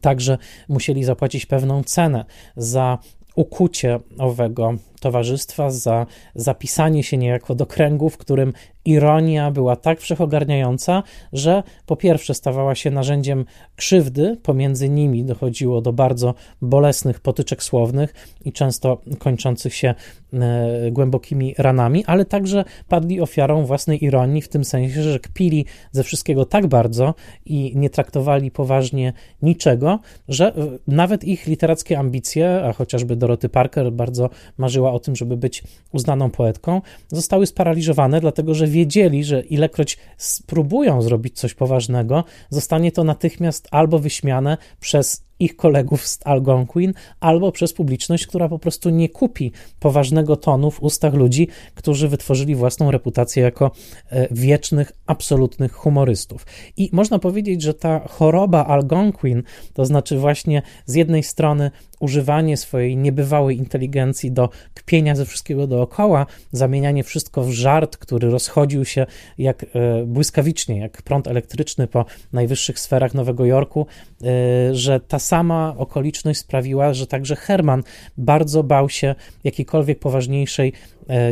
[0.00, 2.24] także musieli zapłacić pewną cenę
[2.56, 2.98] za
[3.34, 8.52] ukucie owego towarzystwa, za zapisanie się niejako do kręgu, w którym
[8.84, 13.44] ironia była tak wszechogarniająca, że po pierwsze stawała się narzędziem
[13.76, 18.14] krzywdy, pomiędzy nimi dochodziło do bardzo bolesnych potyczek słownych
[18.44, 19.94] i często kończących się
[20.32, 26.02] e, głębokimi ranami, ale także padli ofiarą własnej ironii, w tym sensie, że kpili ze
[26.02, 27.14] wszystkiego tak bardzo
[27.46, 29.12] i nie traktowali poważnie
[29.42, 30.52] niczego, że
[30.86, 36.30] nawet ich literackie ambicje, a chociażby Doroty Parker bardzo marzyła o tym, żeby być uznaną
[36.30, 43.68] poetką, zostały sparaliżowane, dlatego że wiedzieli, że ilekroć spróbują zrobić coś poważnego, zostanie to natychmiast
[43.70, 49.52] albo wyśmiane przez ich kolegów z Algonquin, albo przez publiczność, która po prostu nie kupi
[49.80, 53.70] poważnego tonu w ustach ludzi, którzy wytworzyli własną reputację jako
[54.10, 56.46] e, wiecznych, absolutnych humorystów.
[56.76, 61.70] I można powiedzieć, że ta choroba Algonquin, to znaczy właśnie z jednej strony
[62.04, 68.84] używanie swojej niebywałej inteligencji do kpienia ze wszystkiego dookoła, zamienianie wszystko w żart, który rozchodził
[68.84, 69.06] się
[69.38, 69.66] jak e,
[70.06, 73.86] błyskawicznie, jak prąd elektryczny po najwyższych sferach Nowego Jorku,
[74.22, 77.82] e, że ta sama okoliczność sprawiła, że także Herman
[78.16, 79.14] bardzo bał się
[79.44, 80.72] jakiejkolwiek poważniejszej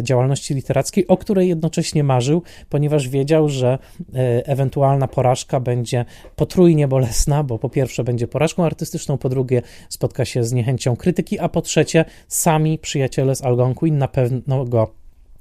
[0.02, 3.78] działalności literackiej, o której jednocześnie marzył, ponieważ wiedział, że
[4.44, 6.04] ewentualna porażka będzie
[6.36, 11.38] potrójnie bolesna, bo po pierwsze będzie porażką artystyczną, po drugie spotka się z niechęcią krytyki,
[11.38, 14.94] a po trzecie sami przyjaciele z Algonquin na pewno go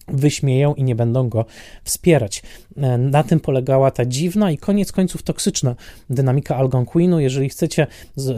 [0.07, 1.45] wyśmieją i nie będą go
[1.83, 2.43] wspierać.
[2.77, 5.75] E, na tym polegała ta dziwna i koniec końców toksyczna
[6.10, 7.19] dynamika Algonquinu.
[7.19, 7.88] Jeżeli chcecie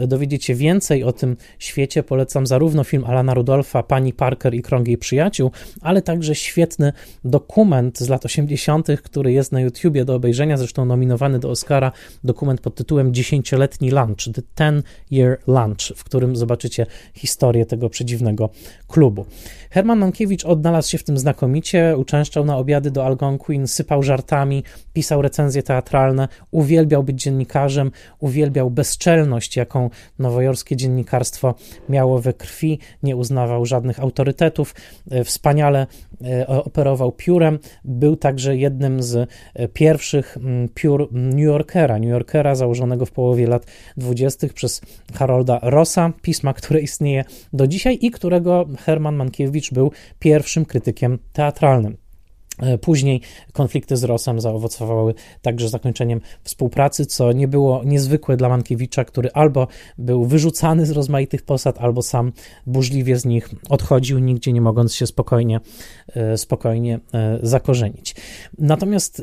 [0.08, 4.88] dowiedzieć się więcej o tym świecie, polecam zarówno film Alana Rudolfa, Pani Parker i Krąg
[4.88, 6.92] jej przyjaciół, ale także świetny
[7.24, 11.92] dokument z lat 80., który jest na YouTubie do obejrzenia, zresztą nominowany do Oscara,
[12.24, 18.50] dokument pod tytułem Dziesięcioletni Lunch, The Ten Year Lunch, w którym zobaczycie historię tego przedziwnego
[18.88, 19.26] klubu.
[19.70, 24.23] Herman Mankiewicz odnalazł się w tym znakomicie, uczęszczał na obiady do Algonquin, sypał żartami,
[24.92, 31.54] pisał recenzje teatralne, uwielbiał być dziennikarzem, uwielbiał bezczelność, jaką nowojorskie dziennikarstwo
[31.88, 34.74] miało we krwi, nie uznawał żadnych autorytetów,
[35.10, 35.86] e, wspaniale
[36.24, 40.38] e, operował piórem, był także jednym z e, pierwszych
[40.74, 44.46] piór New Yorkera, New Yorkera założonego w połowie lat 20.
[44.54, 44.80] przez
[45.14, 52.03] Harolda Rossa, pisma, które istnieje do dzisiaj i którego Herman Mankiewicz był pierwszym krytykiem teatralnym.
[52.58, 53.20] E, później
[53.52, 59.66] konflikty z Rosem zaowocowały także zakończeniem współpracy, co nie było niezwykłe dla Mankiewicza, który albo
[59.98, 62.32] był wyrzucany z rozmaitych posad, albo sam
[62.66, 65.60] burzliwie z nich odchodził, nigdzie nie mogąc się spokojnie,
[66.14, 68.14] e, spokojnie e, zakorzenić.
[68.58, 69.22] Natomiast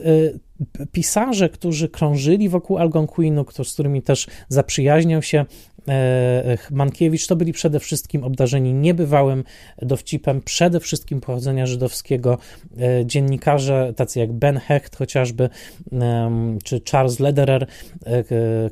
[0.91, 5.45] pisarze, którzy krążyli wokół Algonquinu, z którymi też zaprzyjaźniał się
[6.71, 9.43] Mankiewicz to byli przede wszystkim obdarzeni niebywałym
[9.81, 12.37] dowcipem, przede wszystkim pochodzenia żydowskiego
[13.05, 15.49] dziennikarze, tacy jak Ben Hecht chociażby,
[16.63, 17.67] czy Charles Lederer,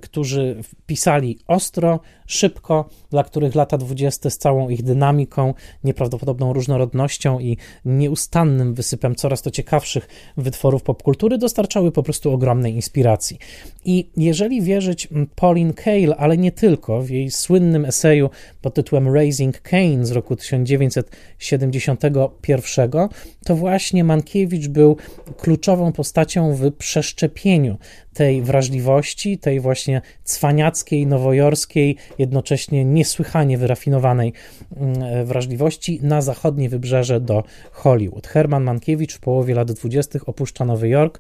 [0.01, 7.57] którzy pisali ostro, szybko, dla których lata 20 z całą ich dynamiką, nieprawdopodobną różnorodnością i
[7.85, 13.37] nieustannym wysypem coraz to ciekawszych wytworów popkultury dostarczały po prostu ogromnej inspiracji.
[13.85, 18.29] I jeżeli wierzyć Pauline Kael, ale nie tylko, w jej słynnym eseju
[18.61, 23.09] pod tytułem Raising Cain z roku 1971,
[23.45, 24.97] to właśnie Mankiewicz był
[25.37, 27.77] kluczową postacią w przeszczepieniu
[28.13, 34.33] tej wrażliwości, tej właśnie cwaniackiej, nowojorskiej, jednocześnie niesłychanie wyrafinowanej
[34.77, 38.27] mm, wrażliwości na zachodnie wybrzeże do Hollywood.
[38.27, 40.19] Herman Mankiewicz w połowie lat 20.
[40.25, 41.19] opuszcza Nowy Jork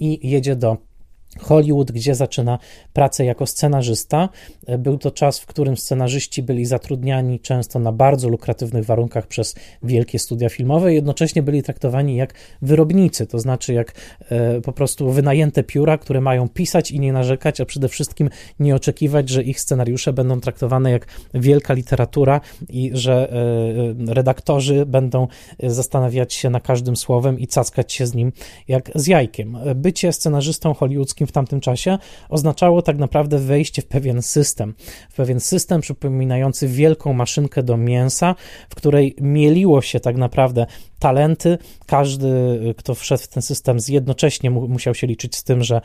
[0.00, 0.89] i jedzie do
[1.38, 2.58] Hollywood, gdzie zaczyna
[2.92, 4.28] pracę jako scenarzysta.
[4.78, 10.18] Był to czas, w którym scenarzyści byli zatrudniani często na bardzo lukratywnych warunkach przez wielkie
[10.18, 13.92] studia filmowe, jednocześnie byli traktowani jak wyrobnicy, to znaczy jak
[14.28, 18.74] e, po prostu wynajęte pióra, które mają pisać i nie narzekać, a przede wszystkim nie
[18.74, 23.32] oczekiwać, że ich scenariusze będą traktowane jak wielka literatura i że
[24.08, 25.28] e, redaktorzy będą
[25.62, 28.32] zastanawiać się na każdym słowem i cackać się z nim
[28.68, 29.58] jak z jajkiem.
[29.74, 34.74] Bycie scenarzystą hollywoodzkim w tamtym czasie oznaczało tak naprawdę wejście w pewien system,
[35.10, 38.34] w pewien system przypominający wielką maszynkę do mięsa,
[38.70, 40.66] w której mieliło się tak naprawdę
[40.98, 41.58] talenty.
[41.86, 42.28] Każdy,
[42.76, 45.80] kto wszedł w ten system, jednocześnie musiał się liczyć z tym, że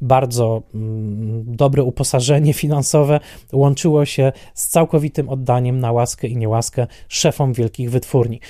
[0.00, 3.20] bardzo mm, dobre uposażenie finansowe
[3.52, 8.40] łączyło się z całkowitym oddaniem na łaskę i niełaskę szefom wielkich wytwórni.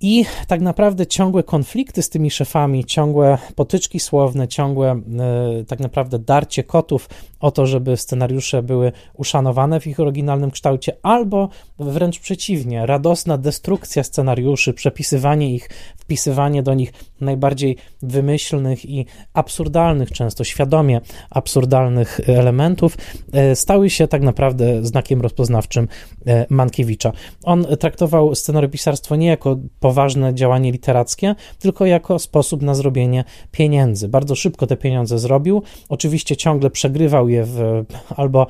[0.00, 6.18] I tak naprawdę ciągłe konflikty z tymi szefami, ciągłe potyczki słowne, ciągłe e, tak naprawdę
[6.18, 7.08] darcie kotów
[7.40, 14.02] o to, żeby scenariusze były uszanowane w ich oryginalnym kształcie, albo wręcz przeciwnie, radosna destrukcja
[14.02, 22.96] scenariuszy, przepisywanie ich, wpisywanie do nich najbardziej wymyślnych i absurdalnych, często świadomie absurdalnych elementów,
[23.32, 25.88] e, stały się tak naprawdę znakiem rozpoznawczym
[26.26, 27.12] e, Mankiewicza.
[27.44, 34.08] On traktował scenariopisarstwo nie jako poważne działanie literackie, tylko jako sposób na zrobienie pieniędzy.
[34.08, 35.62] Bardzo szybko te pieniądze zrobił.
[35.88, 37.84] Oczywiście ciągle przegrywał w,
[38.16, 38.46] albo e,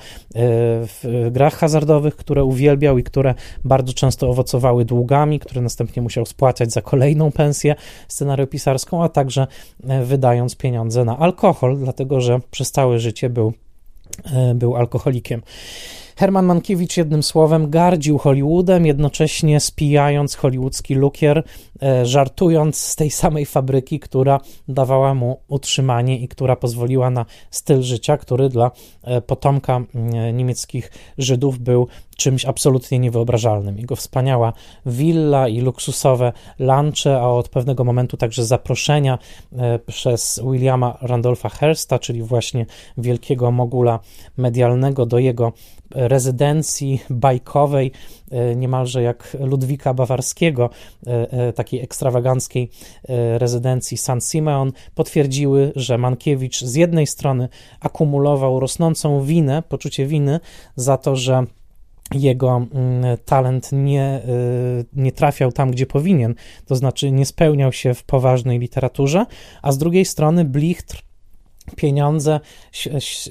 [0.86, 6.72] w grach hazardowych, które uwielbiał i które bardzo często owocowały długami, które następnie musiał spłacać
[6.72, 7.74] za kolejną pensję
[8.08, 9.46] scenariopisarską, a także
[9.88, 13.52] e, wydając pieniądze na alkohol, dlatego że przez całe życie był,
[14.24, 15.42] e, był alkoholikiem.
[16.16, 21.42] Herman Mankiewicz jednym słowem gardził Hollywoodem, jednocześnie spijając hollywoodzki lukier,
[21.82, 27.82] e, żartując z tej samej fabryki, która dawała mu utrzymanie i która pozwoliła na styl
[27.82, 28.70] życia, który dla
[29.02, 29.80] e, potomka
[30.32, 33.78] niemieckich Żydów był czymś absolutnie niewyobrażalnym.
[33.78, 34.52] Jego wspaniała
[34.86, 39.18] willa i luksusowe lunche, a od pewnego momentu także zaproszenia
[39.52, 42.66] e, przez Williama Randolpha Hearsta, czyli właśnie
[42.98, 44.00] wielkiego mogula
[44.36, 45.52] medialnego do jego
[45.90, 47.92] rezydencji bajkowej,
[48.30, 50.70] e, niemalże jak Ludwika Bawarskiego,
[51.06, 52.70] e, takiej ekstrawaganckiej
[53.38, 57.48] rezydencji San Simeon, potwierdziły, że Mankiewicz z jednej strony
[57.80, 60.40] akumulował rosnącą winę, poczucie winy
[60.76, 61.46] za to, że
[62.14, 64.20] jego mm, talent nie,
[64.92, 66.34] nie trafiał tam, gdzie powinien,
[66.66, 69.26] to znaczy nie spełniał się w poważnej literaturze,
[69.62, 71.05] a z drugiej strony Blicht
[71.76, 72.40] pieniądze,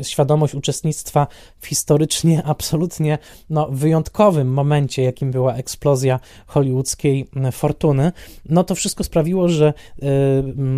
[0.01, 1.27] świadomość uczestnictwa
[1.59, 3.17] w historycznie absolutnie
[3.49, 8.11] no, wyjątkowym momencie, jakim była eksplozja hollywoodzkiej fortuny,
[8.49, 9.73] no to wszystko sprawiło, że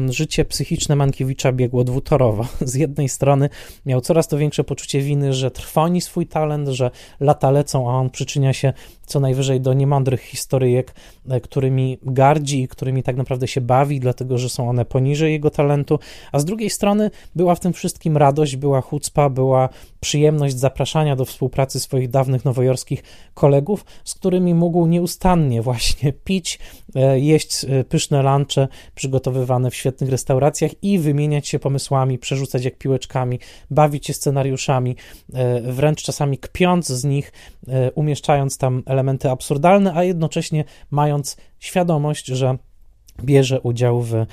[0.10, 2.46] y, życie psychiczne Mankiewicza biegło dwutorowo.
[2.62, 3.50] Z jednej strony
[3.86, 8.10] miał coraz to większe poczucie winy, że trwoni swój talent, że lata lecą, a on
[8.10, 8.74] przyczynia się
[9.08, 10.93] co najwyżej do niemądrych historyjek,
[11.30, 15.50] e, którymi gardzi i którymi tak naprawdę się bawi, dlatego że są one poniżej jego
[15.50, 16.00] talentu,
[16.32, 21.26] a z drugiej strony była w tym wszystkim radość, była chucpa, była przyjemność zapraszania do
[21.26, 26.60] współpracy swoich dawnych nowojorskich kolegów, z którymi mógł nieustannie właśnie pić,
[26.96, 32.78] e, jeść e, pyszne lunche przygotowywane w świetnych restauracjach i wymieniać się pomysłami, przerzucać jak
[32.78, 33.39] piłeczkami,
[33.70, 34.96] bawić się scenariuszami,
[35.63, 37.32] wręcz czasami kpiąc z nich,
[37.95, 42.58] umieszczając tam elementy absurdalne, a jednocześnie mając świadomość, że
[43.23, 44.25] bierze udział w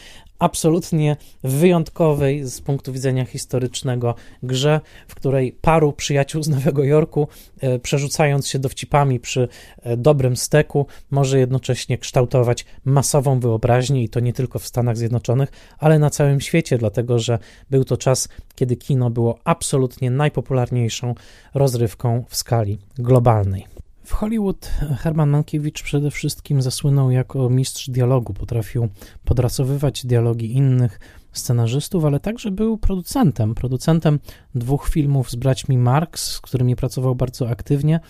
[0.45, 7.29] absolutnie wyjątkowej z punktu widzenia historycznego grze, w której paru przyjaciół z Nowego Jorku,
[7.61, 9.49] e, przerzucając się dowcipami przy
[9.83, 15.53] e, dobrym steku, może jednocześnie kształtować masową wyobraźnię i to nie tylko w Stanach Zjednoczonych,
[15.79, 17.39] ale na całym świecie, dlatego że
[17.71, 21.15] był to czas, kiedy kino było absolutnie najpopularniejszą
[21.55, 23.74] rozrywką w skali globalnej.
[24.05, 28.35] W Hollywood Herman Mankiewicz przede wszystkim zasłynął jako mistrz dialogu.
[28.35, 28.89] Potrafił
[29.25, 31.01] podrasowywać dialogi innych
[31.33, 33.55] scenarzystów, ale także był producentem.
[33.55, 34.19] Producentem
[34.55, 38.01] dwóch filmów z braćmi Marx, z którymi pracował bardzo aktywnie.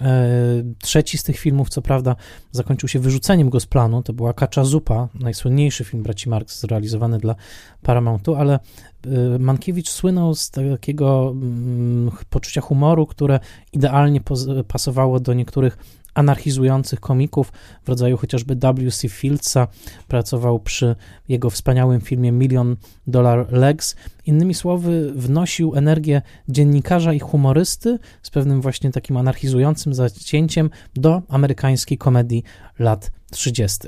[0.00, 2.16] E, trzeci z tych filmów, co prawda,
[2.52, 4.02] zakończył się wyrzuceniem go z planu.
[4.02, 7.34] To była Kacza Zupa, najsłynniejszy film braci Marx zrealizowany dla
[7.82, 8.58] Paramountu, ale
[9.06, 13.40] e, Mankiewicz słynął z takiego mm, poczucia humoru, które
[13.72, 14.20] idealnie
[14.68, 15.78] pasowało do niektórych
[16.14, 17.52] anarchizujących komików
[17.84, 19.08] w rodzaju chociażby W.C.
[19.08, 19.68] Fieldsa,
[20.08, 20.96] pracował przy
[21.28, 23.96] jego wspaniałym filmie Million Dollar Legs.
[24.26, 31.98] Innymi słowy, wnosił energię dziennikarza i humorysty z pewnym właśnie takim anarchizującym zacięciem do amerykańskiej
[31.98, 32.42] komedii
[32.78, 33.78] lat 30.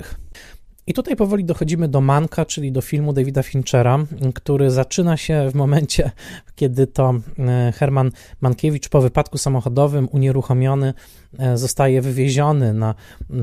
[0.87, 3.99] I tutaj powoli dochodzimy do Manka, czyli do filmu Davida Finchera,
[4.35, 6.11] który zaczyna się w momencie,
[6.57, 10.95] kiedy to e, Herman Mankiewicz po wypadku samochodowym unieruchomiony
[11.39, 12.95] E, zostaje wywieziony na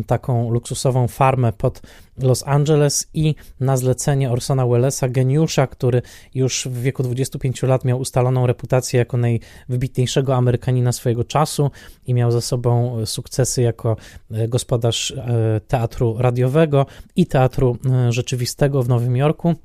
[0.07, 1.81] taką luksusową farmę pod
[2.17, 6.01] Los Angeles i na zlecenie Orsona Wellesa, geniusza, który
[6.35, 11.71] już w wieku 25 lat miał ustaloną reputację jako najwybitniejszego Amerykanina swojego czasu
[12.07, 13.97] i miał za sobą sukcesy jako
[14.31, 17.77] e, gospodarz e, teatru radiowego i teatru
[18.09, 19.55] rzeczywistego w Nowym Jorku.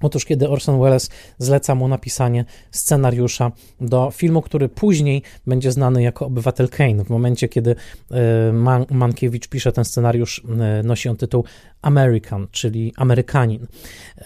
[0.00, 6.26] Otóż, kiedy Orson Welles zleca mu napisanie scenariusza do filmu, który później będzie znany jako
[6.26, 7.04] Obywatel Kane.
[7.04, 7.76] W momencie, kiedy
[8.10, 11.44] e, Man Mankiewicz pisze ten scenariusz, e, nosi on tytuł
[11.82, 13.66] American, czyli Amerykanin.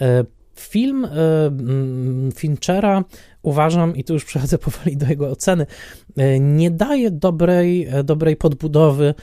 [0.01, 0.25] E,
[0.59, 1.07] film
[2.35, 3.03] Finchera
[3.41, 5.65] uważam, i tu już przechodzę powoli do jego oceny,
[6.39, 9.13] nie daje dobrej, dobrej podbudowy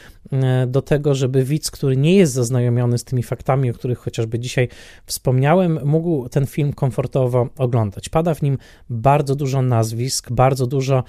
[0.66, 4.68] do tego, żeby widz, który nie jest zaznajomiony z tymi faktami, o których chociażby dzisiaj
[5.06, 8.08] wspomniałem, mógł ten film komfortowo oglądać.
[8.08, 8.58] Pada w nim
[8.90, 11.04] bardzo dużo nazwisk, bardzo dużo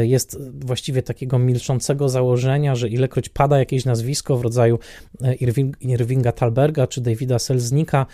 [0.00, 4.78] jest właściwie takiego milczącego założenia, że ilekroć pada jakieś nazwisko w rodzaju
[5.80, 8.06] Irvinga Talberga, czy Davida Selznika,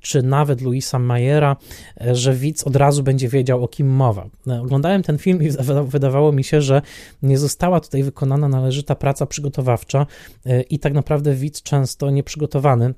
[0.00, 1.56] czy nawet Louisa Mayera,
[2.12, 4.26] że widz od razu będzie wiedział, o kim mowa.
[4.62, 5.48] Oglądałem ten film i
[5.86, 6.82] wydawało mi się, że
[7.22, 9.95] nie została tutaj wykonana należyta praca przygotowawcza
[10.46, 12.94] e, i tak naprawdę widz często nieprzygotowany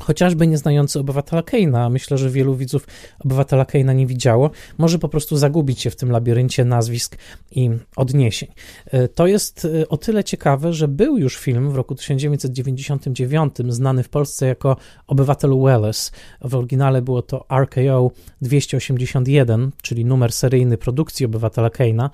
[0.00, 2.86] chociażby nieznający obywatela Keina, myślę, że wielu widzów
[3.18, 7.16] obywatela Keina nie widziało, może po prostu zagubić się w tym labiryncie nazwisk
[7.50, 8.48] i odniesień.
[8.86, 14.02] E, to jest e, o tyle ciekawe, że był już film w roku 1999 znany
[14.02, 16.12] w Polsce jako Obywatel Welles.
[16.40, 18.10] W oryginale było to RKO
[18.42, 22.10] 281, czyli numer seryjny produkcji obywatela Keina.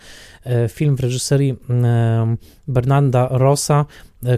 [0.68, 1.56] Film w reżyserii
[2.68, 3.84] Bernarda Rossa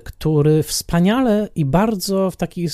[0.04, 2.68] który wspaniale i bardzo w taki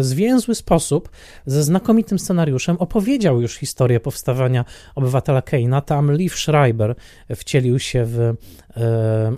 [0.00, 1.08] zwięzły sposób,
[1.46, 5.80] ze znakomitym scenariuszem, opowiedział już historię powstawania obywatela Keina.
[5.80, 6.94] Tam Liv Schreiber
[7.36, 8.34] wcielił się w e,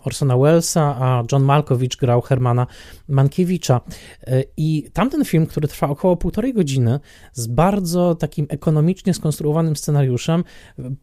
[0.05, 2.67] Orsona Wellesa, a John Malkowicz grał Hermana
[3.09, 3.81] Mankiewicza.
[4.27, 7.01] E, I tamten film, który trwa około półtorej godziny,
[7.33, 10.45] z bardzo takim ekonomicznie skonstruowanym scenariuszem,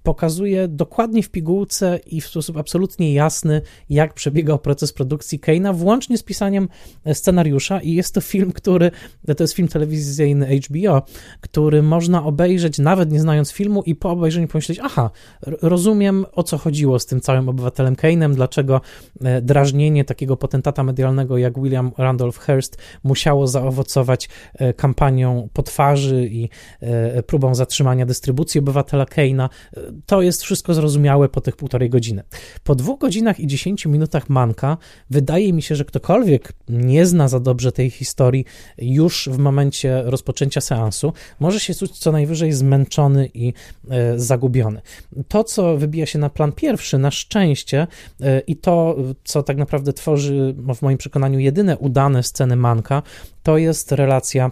[0.04, 5.98] pokazuje dokładnie w pigułce i w sposób absolutnie jasny, jak przebiegał proces produkcji Keina, włącznie
[5.98, 6.70] łącznie z pisaniem
[7.14, 8.92] scenariusza i jest to film, który,
[9.38, 11.02] to jest film telewizyjny HBO,
[11.42, 15.10] który można obejrzeć nawet nie znając filmu i po obejrzeniu pomyśleć, aha,
[15.62, 17.96] rozumiem o co chodziło z tym całym obywatelem
[18.34, 18.82] Dlaczego
[19.22, 26.50] e, drażnienie takiego potentata medialnego jak William Randolph Hearst musiało zaowocować e, kampanią potwarzy i
[26.80, 29.50] e, próbą zatrzymania dystrybucji obywatela Kane'a.
[30.06, 32.24] To jest wszystko zrozumiałe po tych półtorej godziny.
[32.64, 34.78] Po dwóch godzinach i dziesięciu minutach manka
[35.10, 38.46] wydaje mi się, że ktokolwiek nie zna za dobrze tej historii
[38.78, 43.54] już w momencie rozpoczęcia seansu, może się czuć co najwyżej zmęczony i
[44.16, 44.82] zagubiony.
[45.28, 47.88] To, co wybija się na plan pierwszy, na szczęście,
[48.48, 53.04] i to, co tak naprawdę tworzy w moim przekonaniu jedyne udane sceny Manka,
[53.44, 54.52] to jest relacja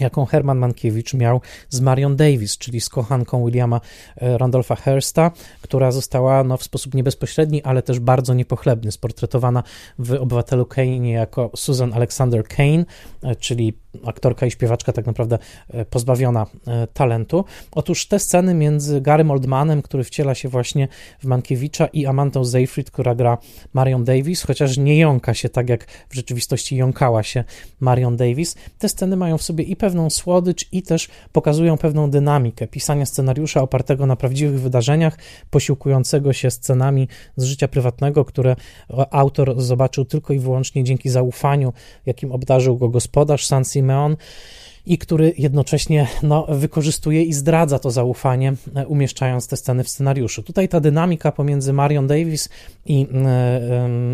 [0.00, 3.80] jaką Herman Mankiewicz miał z Marion Davis, czyli z kochanką Williama
[4.16, 5.30] e, Randolpha Hearsta,
[5.62, 9.62] która została no, w sposób niebezpośredni, ale też bardzo niepochlebny, sportretowana
[9.98, 12.84] w Obywatelu Kane jako Susan Alexander Kane,
[13.22, 15.38] e, czyli aktorka i śpiewaczka tak naprawdę
[15.90, 16.46] pozbawiona
[16.94, 17.44] talentu.
[17.72, 22.90] Otóż te sceny między Garym Oldmanem, który wciela się właśnie w Mankiewicza i Amantą Seyfried,
[22.90, 23.38] która gra
[23.72, 27.44] Marion Davis, chociaż nie jąka się tak, jak w rzeczywistości jąkała się
[27.80, 28.54] Marion Davis.
[28.78, 33.62] Te sceny mają w sobie i pewną słodycz, i też pokazują pewną dynamikę pisania scenariusza
[33.62, 35.18] opartego na prawdziwych wydarzeniach,
[35.50, 38.56] posiłkującego się scenami z życia prywatnego, które
[39.10, 41.72] autor zobaczył tylko i wyłącznie dzięki zaufaniu,
[42.06, 43.46] jakim obdarzył go gospodarz
[43.86, 44.16] med han.
[44.86, 50.42] I który jednocześnie no, wykorzystuje i zdradza to zaufanie, e, umieszczając te sceny w scenariuszu.
[50.42, 52.48] Tutaj ta dynamika pomiędzy Marion Davis
[52.86, 53.06] i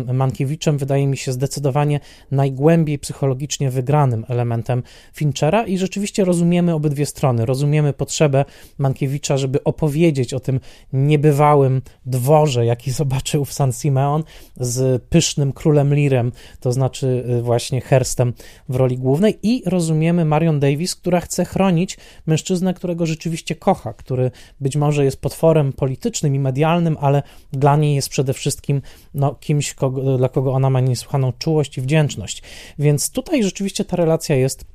[0.07, 1.99] e, Mankiewiczem wydaje mi się zdecydowanie
[2.31, 4.83] najgłębiej psychologicznie wygranym elementem
[5.13, 7.45] Finchera i rzeczywiście rozumiemy obydwie strony.
[7.45, 8.45] Rozumiemy potrzebę
[8.77, 10.59] Mankiewicza, żeby opowiedzieć o tym
[10.93, 14.23] niebywałym dworze, jaki zobaczył w San Simeon
[14.59, 18.33] z pysznym królem Lirem, to znaczy e, właśnie Herstem
[18.69, 24.31] w roli głównej i rozumiemy Marion Davis, która chce chronić mężczyznę, którego rzeczywiście kocha, który
[24.59, 28.81] być może jest potworem politycznym i medialnym, ale dla niej jest przede wszystkim
[29.13, 32.43] no, kimś, kogo, dla kogo ona ma niesłychaną czułość i wdzięczność.
[32.79, 34.65] Więc tutaj rzeczywiście ta relacja jest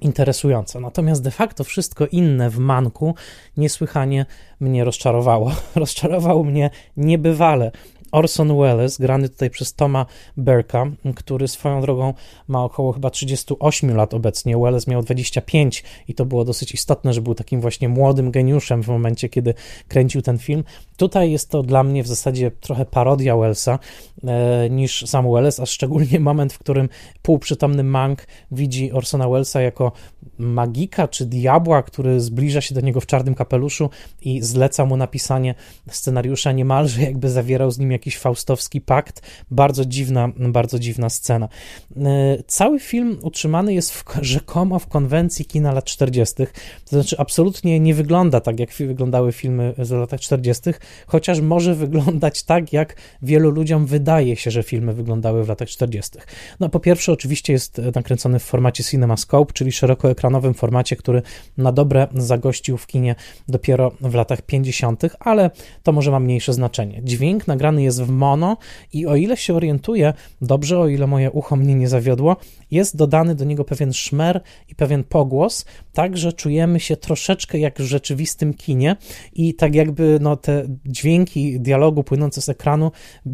[0.00, 0.80] interesująca.
[0.80, 3.14] Natomiast de facto wszystko inne w Manku
[3.56, 4.26] niesłychanie
[4.60, 5.52] mnie rozczarowało.
[5.74, 7.72] Rozczarował mnie niebywale.
[8.12, 10.06] Orson Welles, grany tutaj przez Toma
[10.36, 12.14] Berka, który swoją drogą
[12.48, 14.58] ma około chyba 38 lat obecnie.
[14.58, 18.88] Welles miał 25 i to było dosyć istotne, że był takim właśnie młodym geniuszem w
[18.88, 19.54] momencie, kiedy
[19.88, 20.64] kręcił ten film.
[20.96, 23.78] Tutaj jest to dla mnie w zasadzie trochę parodia Wellsa
[24.24, 26.88] e, niż sam Welles, a szczególnie moment, w którym
[27.22, 29.92] półprzytomny Mank widzi Orsona Wellesa jako
[30.38, 33.90] magika czy diabła, który zbliża się do niego w czarnym kapeluszu
[34.22, 35.54] i zleca mu napisanie
[35.90, 39.22] scenariusza niemalże jakby zawierał z nim jakiś faustowski pakt.
[39.50, 41.48] Bardzo dziwna, bardzo dziwna scena.
[41.96, 46.34] E, cały film utrzymany jest w, rzekomo w konwencji kina lat 40.,
[46.84, 50.70] to znaczy absolutnie nie wygląda tak, jak wyglądały filmy z latach 40.,
[51.06, 56.18] chociaż może wyglądać tak, jak wielu ludziom wydaje się, że filmy wyglądały w latach 40.
[56.60, 59.72] No po pierwsze oczywiście jest nakręcony w formacie CinemaScope, czyli
[60.12, 61.22] szerokoekranowym formacie, który
[61.56, 63.14] na dobre zagościł w kinie
[63.48, 65.50] dopiero w latach 50., ale
[65.82, 67.00] to może ma mniejsze znaczenie.
[67.04, 68.56] Dźwięk nagrany jest w mono
[68.92, 72.36] i o ile się orientuję dobrze, o ile moje ucho mnie nie zawiodło,
[72.72, 77.78] jest dodany do niego pewien szmer i pewien pogłos, tak że czujemy się troszeczkę jak
[77.78, 78.96] w rzeczywistym kinie
[79.32, 82.92] i tak jakby no, te dźwięki dialogu płynące z ekranu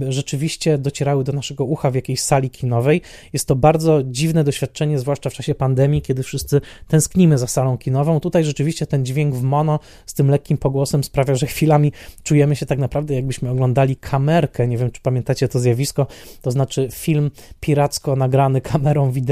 [0.08, 3.02] rzeczywiście docierały do naszego ucha w jakiejś sali kinowej.
[3.32, 8.20] Jest to bardzo dziwne doświadczenie, zwłaszcza w czasie pandemii, kiedy wszyscy tęsknimy za salą kinową.
[8.20, 12.66] Tutaj rzeczywiście ten dźwięk w mono z tym lekkim pogłosem sprawia, że chwilami czujemy się
[12.66, 14.68] tak naprawdę jakbyśmy oglądali kamerkę.
[14.68, 16.06] Nie wiem, czy pamiętacie to zjawisko,
[16.42, 17.30] to znaczy film
[17.60, 19.27] piracko nagrany kamerą wideo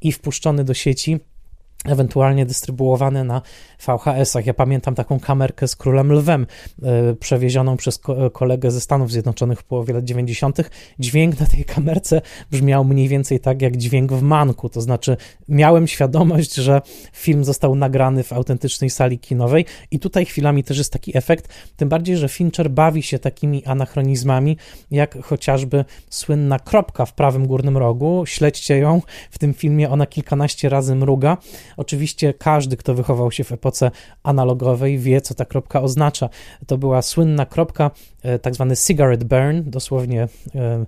[0.00, 1.18] i wpuszczony do sieci
[1.88, 3.42] ewentualnie dystrybuowane na
[3.86, 4.46] VHS-ach.
[4.46, 6.46] Ja pamiętam taką kamerkę z Królem Lwem,
[6.82, 8.00] e, przewiezioną przez
[8.32, 10.70] kolegę ze Stanów Zjednoczonych w połowie lat 90.
[10.98, 12.20] Dźwięk na tej kamerce
[12.50, 15.16] brzmiał mniej więcej tak jak dźwięk w Manku, to znaczy
[15.48, 16.80] miałem świadomość, że
[17.12, 21.88] film został nagrany w autentycznej sali kinowej i tutaj chwilami też jest taki efekt, tym
[21.88, 24.56] bardziej, że Fincher bawi się takimi anachronizmami,
[24.90, 30.68] jak chociażby słynna kropka w prawym górnym rogu, śledźcie ją, w tym filmie ona kilkanaście
[30.68, 31.36] razy mruga,
[31.76, 33.90] Oczywiście każdy, kto wychował się w epoce
[34.22, 36.28] analogowej, wie, co ta kropka oznacza.
[36.66, 37.90] To była słynna kropka,
[38.22, 40.28] e, tak zwany cigarette burn, dosłownie e,
[40.60, 40.86] e,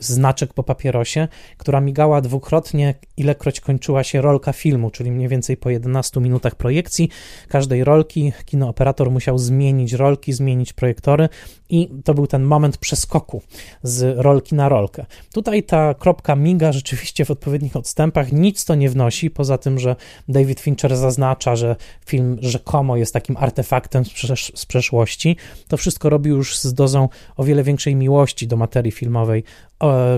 [0.00, 5.70] znaczek po papierosie, która migała dwukrotnie, ilekroć kończyła się rolka filmu, czyli mniej więcej po
[5.70, 7.08] 11 minutach projekcji
[7.48, 8.32] każdej rolki.
[8.44, 11.28] Kinooperator musiał zmienić rolki, zmienić projektory
[11.74, 13.42] i to był ten moment przeskoku
[13.82, 15.06] z rolki na rolkę.
[15.32, 19.96] Tutaj ta kropka miga rzeczywiście w odpowiednich odstępach, nic to nie wnosi, poza tym, że
[20.28, 25.36] David Fincher zaznacza, że film rzekomo jest takim artefaktem z, przesz z przeszłości.
[25.68, 29.44] To wszystko robi już z dozą o wiele większej miłości do materii filmowej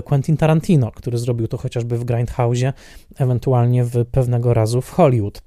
[0.03, 2.73] Quentin Tarantino, który zrobił to chociażby w Grindhouse,
[3.15, 5.46] ewentualnie w pewnego razu w Hollywood.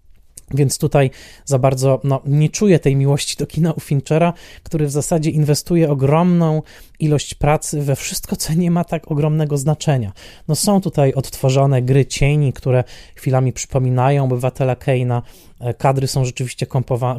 [0.55, 1.11] Więc tutaj
[1.45, 4.33] za bardzo no, nie czuję tej miłości do kina u Finchera,
[4.63, 6.63] który w zasadzie inwestuje ogromną
[6.99, 10.13] ilość pracy we wszystko, co nie ma tak ogromnego znaczenia.
[10.49, 12.85] No są tutaj odtworzone gry cieni, które
[13.15, 15.23] chwilami przypominają obywatela Keina.
[15.61, 16.67] E, kadry są rzeczywiście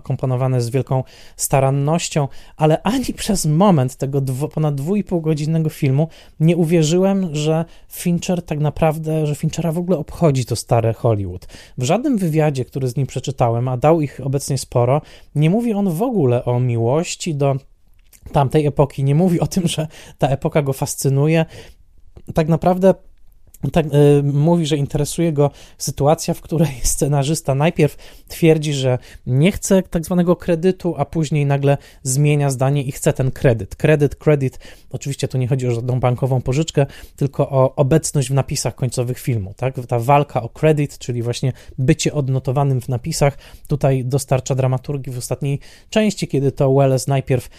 [0.04, 1.04] komponowane z wielką
[1.36, 2.28] starannością,
[2.58, 6.08] ale ani przez moment tego dwu, ponad dwójpół godzinnego filmu
[6.40, 11.48] nie uwierzyłem, że Fincher tak naprawdę, że Finchera w ogóle obchodzi to stare Hollywood.
[11.78, 15.02] W żadnym wywiadzie, który z nim przeczytałem, a dał ich obecnie sporo,
[15.36, 17.56] nie mówi on w ogóle o miłości do
[18.32, 19.04] tamtej epoki.
[19.04, 19.88] Nie mówi o tym, że
[20.18, 21.46] ta epoka go fascynuje.
[22.34, 22.94] Tak naprawdę
[23.70, 27.98] tak, y, mówi, że interesuje go sytuacja, w której scenarzysta najpierw
[28.28, 33.32] twierdzi, że nie chce tak zwanego kredytu, a później nagle zmienia zdanie i chce ten
[33.32, 33.76] kredyt.
[33.76, 34.60] Kredyt, kredyt,
[34.90, 36.86] oczywiście tu nie chodzi o żadną bankową pożyczkę,
[37.16, 39.54] tylko o obecność w napisach końcowych filmu.
[39.58, 39.76] Tak?
[39.88, 43.38] Ta walka o kredyt, czyli właśnie bycie odnotowanym w napisach,
[43.68, 45.60] tutaj dostarcza dramaturgii w ostatniej
[45.90, 47.50] części, kiedy to Welles najpierw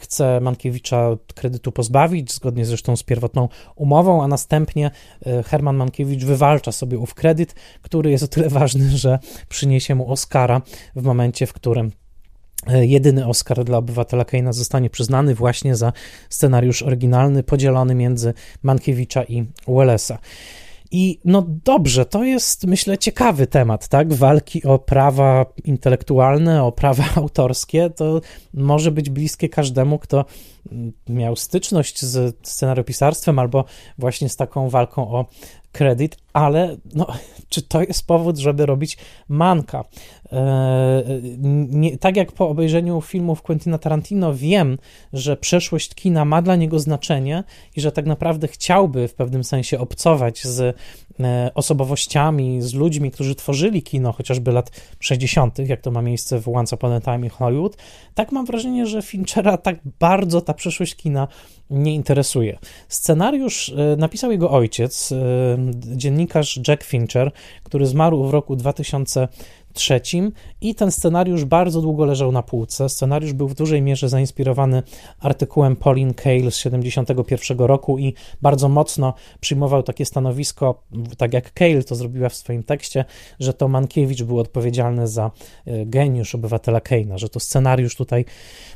[0.00, 4.90] chce Mankiewicza kredytu pozbawić, zgodnie zresztą z pierwotną umową, a następnie
[5.26, 9.18] e, Herman Mankiewicz wywalcza sobie ów kredyt, który jest o tyle ważny, że
[9.48, 10.62] przyniesie mu Oscara
[10.96, 11.92] w momencie, w którym
[12.66, 15.92] e, jedyny Oscar dla obywatela Keina zostanie przyznany właśnie za
[16.28, 20.18] scenariusz oryginalny podzielony między Mankiewicza i Wellesa.
[20.92, 24.12] I no dobrze, to jest myślę ciekawy temat, tak?
[24.12, 28.20] Walki o prawa intelektualne, o prawa autorskie, to
[28.54, 30.24] może być bliskie każdemu, kto
[31.08, 33.64] miał styczność z scenariopisarstwem albo
[33.98, 35.26] właśnie z taką walką o
[35.72, 37.06] kredyt, ale no,
[37.48, 38.96] czy to jest powód, żeby robić
[39.28, 39.84] manka?
[40.32, 41.02] E,
[41.68, 44.78] nie, tak jak po obejrzeniu filmów Quentina Tarantino wiem,
[45.12, 47.44] że przeszłość kina ma dla niego znaczenie
[47.76, 50.76] i że tak naprawdę chciałby w pewnym sensie obcować z
[51.20, 54.70] e, osobowościami, z ludźmi, którzy tworzyli kino chociażby lat
[55.00, 57.76] 60., jak to ma miejsce w Once Upon a Time in Hollywood,
[58.14, 61.28] tak mam wrażenie, że Finchera tak bardzo ta przeszłość kina
[61.70, 62.58] nie interesuje.
[62.88, 65.12] Scenariusz e, napisał jego ojciec,
[66.68, 69.28] Jack Fincher, który zmarł w roku 2000
[69.72, 72.88] trzecim i ten scenariusz bardzo długo leżał na półce.
[72.88, 74.82] Scenariusz był w dużej mierze zainspirowany
[75.20, 80.82] artykułem Pauline Kael z 71 roku i bardzo mocno przyjmował takie stanowisko,
[81.16, 83.04] tak jak Kael to zrobiła w swoim tekście,
[83.40, 85.30] że to Mankiewicz był odpowiedzialny za
[85.66, 88.24] e, geniusz obywatela Keina, że to scenariusz tutaj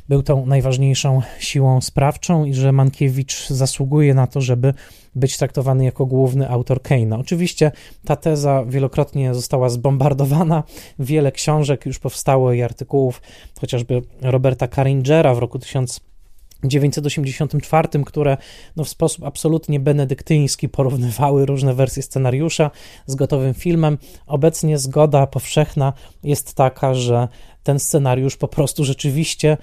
[0.09, 4.73] był tą najważniejszą siłą sprawczą i że Mankiewicz zasługuje na to, żeby
[5.17, 7.17] być traktowany jako główny autor Keina.
[7.19, 7.71] Oczywiście
[8.05, 10.63] ta teza wielokrotnie została zbombardowana,
[10.99, 13.21] wiele książek już powstało i artykułów,
[13.61, 15.99] chociażby Roberta Caringera w roku 1000
[16.61, 18.37] 1984, które
[18.75, 22.71] no, w sposób absolutnie benedyktyński porównywały różne wersje scenariusza
[23.05, 23.97] z gotowym filmem.
[24.25, 25.93] Obecnie zgoda powszechna
[26.23, 27.27] jest taka, że
[27.63, 29.57] ten scenariusz po prostu rzeczywiście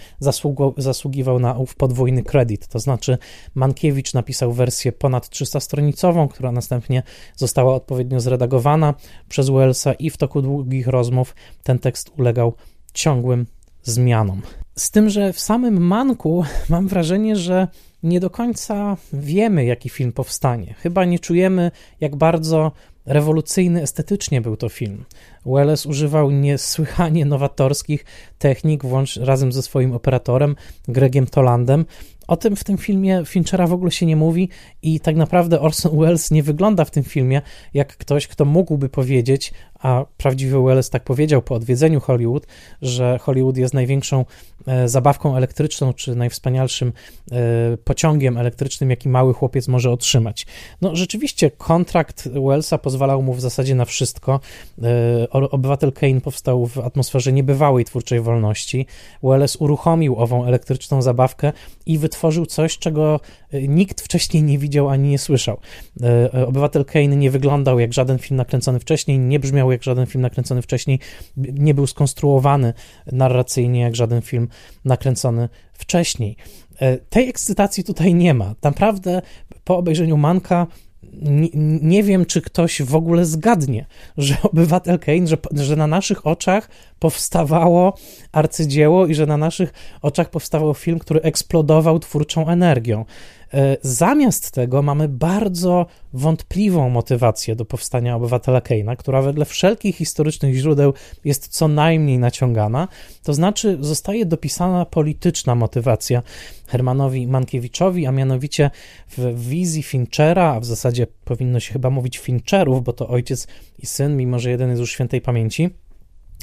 [0.77, 2.69] zasługiwał na ów podwójny kredyt.
[2.69, 3.19] To znaczy,
[3.55, 7.03] Mankiewicz napisał wersję ponad 300-stronicową, która następnie
[7.37, 8.95] została odpowiednio zredagowana
[9.29, 12.55] przez Wellsa, i w toku długich rozmów ten tekst ulegał
[12.95, 13.47] ciągłym
[13.83, 14.43] zmianom.
[14.77, 17.69] Z tym, że w samym Manku mam wrażenie, że
[18.03, 20.75] nie do końca wiemy, jaki film powstanie.
[20.79, 21.71] Chyba nie czujemy,
[22.01, 22.73] jak bardzo
[23.07, 25.05] rewolucyjny estetycznie był to film.
[25.47, 28.05] Welles używał niesłychanie nowatorskich
[28.39, 30.57] technik, włącz razem ze swoim operatorem
[30.89, 31.85] Gregiem Tolandem.
[32.29, 34.49] O tym w tym filmie Finchera w ogóle się nie mówi
[34.83, 37.43] i tak naprawdę Orson Welles nie wygląda w tym filmie
[37.75, 39.53] jak ktoś, kto mógłby powiedzieć,
[39.85, 42.47] a prawdziwy Welles tak powiedział po odwiedzeniu Hollywood,
[42.83, 44.25] że Hollywood jest największą
[44.67, 46.93] e, zabawką elektryczną, czy najwspanialszym
[47.33, 47.37] e,
[47.85, 50.47] pociągiem elektrycznym, jaki mały chłopiec może otrzymać.
[50.81, 54.41] No rzeczywiście kontrakt Wellsa pozwalał mu w zasadzie na wszystko.
[54.83, 58.87] E, Obywatel Kane powstał w atmosferze niebywałej twórczej wolności.
[59.23, 61.53] Welles uruchomił ową elektryczną zabawkę
[61.87, 63.21] i wytworzył coś, czego
[63.69, 65.59] nikt wcześniej nie widział ani nie słyszał.
[66.47, 70.63] Obywatel Kane nie wyglądał jak żaden film nakręcony wcześniej, nie brzmiał jak żaden film nakręcony
[70.63, 70.99] wcześniej,
[71.37, 72.73] nie był skonstruowany
[73.13, 74.49] narracyjnie jak żaden film
[74.85, 76.37] nakręcony wcześniej.
[76.79, 78.55] E, tej ekscytacji tutaj nie ma.
[78.63, 79.23] Naprawdę
[79.65, 80.67] po obejrzeniu Manka
[81.23, 81.49] nie,
[81.83, 86.69] nie, wiem, czy ktoś w ogóle zgadnie, że obywatel Kane, że, że na naszych oczach
[86.99, 87.95] powstawało
[88.33, 89.73] arcydzieło i że na naszych
[90.03, 93.05] oczach powstawał film, który eksplodował twórczą energią.
[93.55, 100.55] E, zamiast tego mamy bardzo wątpliwą motywację do powstania obywatela Keina, która wedle wszelkich historycznych
[100.55, 100.93] źródeł
[101.25, 102.89] jest co najmniej naciągana,
[103.23, 106.23] to znaczy zostaje dopisana polityczna motywacja
[106.67, 108.71] Hermanowi Mankiewiczowi, a mianowicie
[109.17, 113.47] w wizji Finchera, a w zasadzie powinno się chyba mówić Fincherów, bo to ojciec
[113.79, 115.71] i syn, mimo że jeden jest już świętej pamięci.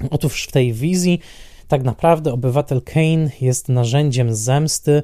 [0.09, 1.19] Otóż w tej wizji
[1.71, 5.03] tak naprawdę obywatel Kane jest narzędziem zemsty,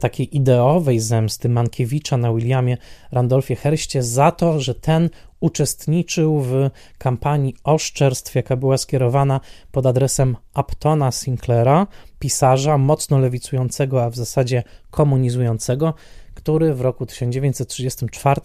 [0.00, 2.76] takiej ideowej zemsty Mankiewicza na Williamie
[3.12, 5.10] Randolphie Hearście za to, że ten
[5.40, 9.40] uczestniczył w kampanii oszczerstw, jaka była skierowana
[9.72, 11.86] pod adresem Uptona Sinclaira,
[12.18, 15.94] pisarza mocno lewicującego, a w zasadzie komunizującego,
[16.34, 18.40] który w roku 1934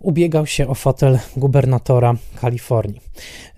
[0.00, 3.00] ubiegał się o fotel gubernatora Kalifornii.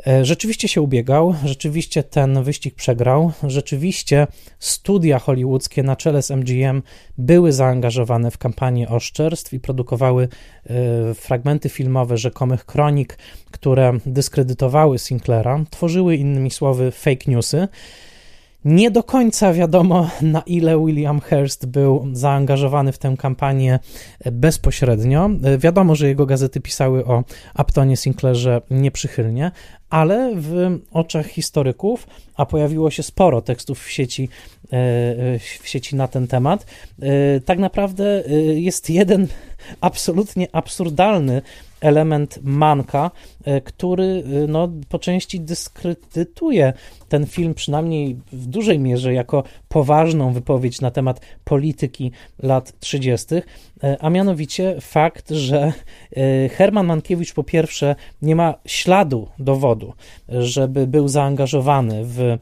[0.07, 4.26] E, rzeczywiście się ubiegał, rzeczywiście ten wyścig przegrał, rzeczywiście
[4.59, 6.82] studia hollywoodzkie na czele z MGM
[7.18, 10.28] były zaangażowane w kampanię oszczerstw i produkowały
[10.66, 13.18] e, fragmenty filmowe rzekomych kronik,
[13.51, 17.68] które dyskredytowały Sinclaira, tworzyły innymi słowy fake newsy.
[18.67, 23.79] Nie do końca wiadomo, na ile William Hearst był zaangażowany w tę kampanię
[24.33, 25.31] bezpośrednio.
[25.59, 27.25] Wiadomo, że jego gazety pisały o
[27.59, 29.51] Uptonie Sinclairze nieprzychylnie,
[29.91, 32.07] ale w oczach historyków,
[32.37, 34.29] a pojawiło się sporo tekstów w sieci,
[34.64, 34.69] e,
[35.39, 36.67] w sieci na ten temat,
[37.03, 39.27] e, tak naprawdę e, jest jeden
[39.81, 41.43] absolutnie absurdalny
[41.81, 43.11] element manka,
[43.45, 46.72] e, który e, no, po części dyskredytuje
[47.09, 52.12] ten film, przynajmniej w dużej mierze, jako poważną wypowiedź na temat polityki
[52.43, 55.72] lat 30., e, a mianowicie fakt, że
[56.51, 59.93] Herman Mankiewicz po pierwsze nie ma śladu dowodu,
[60.29, 62.39] żeby był zaangażowany w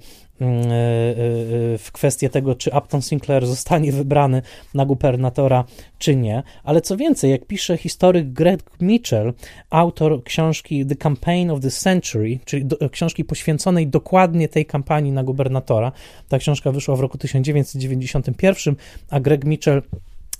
[1.79, 4.43] w kwestię tego, czy Upton Sinclair zostanie wybrany
[4.75, 5.65] na gubernatora,
[5.99, 6.43] czy nie.
[6.65, 9.33] Ale co więcej, jak pisze historyk Greg Mitchell,
[9.71, 15.25] autor książki The Campaign of the Century, czyli do, książki poświęconej dokładnie tej kampanii na
[15.25, 15.93] gubernatora,
[16.29, 18.77] ta książka wyszła w roku 1991,
[19.11, 19.83] a Greg Mitchell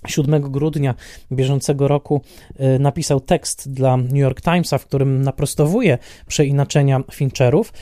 [0.07, 0.95] 7 grudnia
[1.31, 2.21] bieżącego roku
[2.57, 7.73] e, napisał tekst dla New York Timesa, w którym naprostowuje przeinaczenia Fincherów.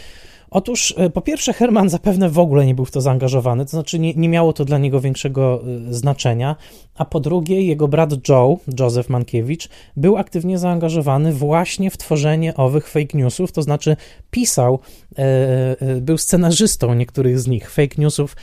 [0.53, 3.99] Otóż e, po pierwsze, Herman zapewne w ogóle nie był w to zaangażowany, to znaczy
[3.99, 6.55] nie, nie miało to dla niego większego e, znaczenia,
[6.95, 12.87] a po drugie, jego brat Joe, Józef Mankiewicz, był aktywnie zaangażowany właśnie w tworzenie owych
[12.87, 13.97] fake newsów, to znaczy
[14.31, 14.79] pisał,
[15.17, 18.35] e, był scenarzystą niektórych z nich, fake newsów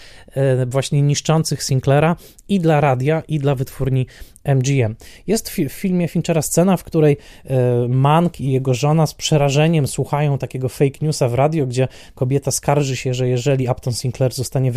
[0.67, 2.17] właśnie niszczących Sinclaira
[2.49, 4.07] i dla radia, i dla wytwórni
[4.45, 4.97] MGM.
[5.27, 10.39] Jest w filmie Finchera scena, w której e, Mank i jego żona z przerażeniem słuchają
[10.39, 14.73] takiego fake newsa w radio, gdzie kobieta skarży się, że jeżeli Upton Sinclair zostanie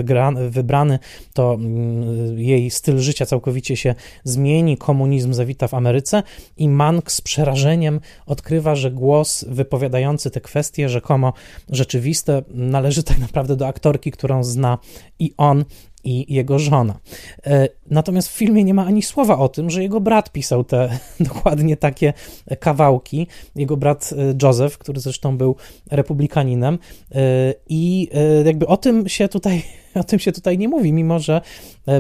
[0.50, 1.00] wybrany,
[1.34, 6.24] to mm, jej styl życia całkowicie się zmieni, komunizm zawita w Ameryce
[6.58, 11.34] i Mank z przerażeniem odkrywa, że głos wypowiadający te kwestie rzekomo
[11.70, 14.78] rzeczywiste należy tak naprawdę do aktorki, którą zna
[15.20, 15.66] i on
[16.04, 17.00] i jego żona.
[17.46, 21.00] E, natomiast w filmie nie ma ani słowa o tym, że jego brat pisał te
[21.20, 22.14] dokładnie takie
[22.60, 23.28] kawałki.
[23.56, 25.56] Jego brat e, Joseph, który zresztą był
[25.92, 26.80] republikaninem,
[27.12, 28.10] e, i
[28.46, 29.64] jakby o tym się tutaj.
[29.94, 31.42] O tym się tutaj nie mówi, mimo że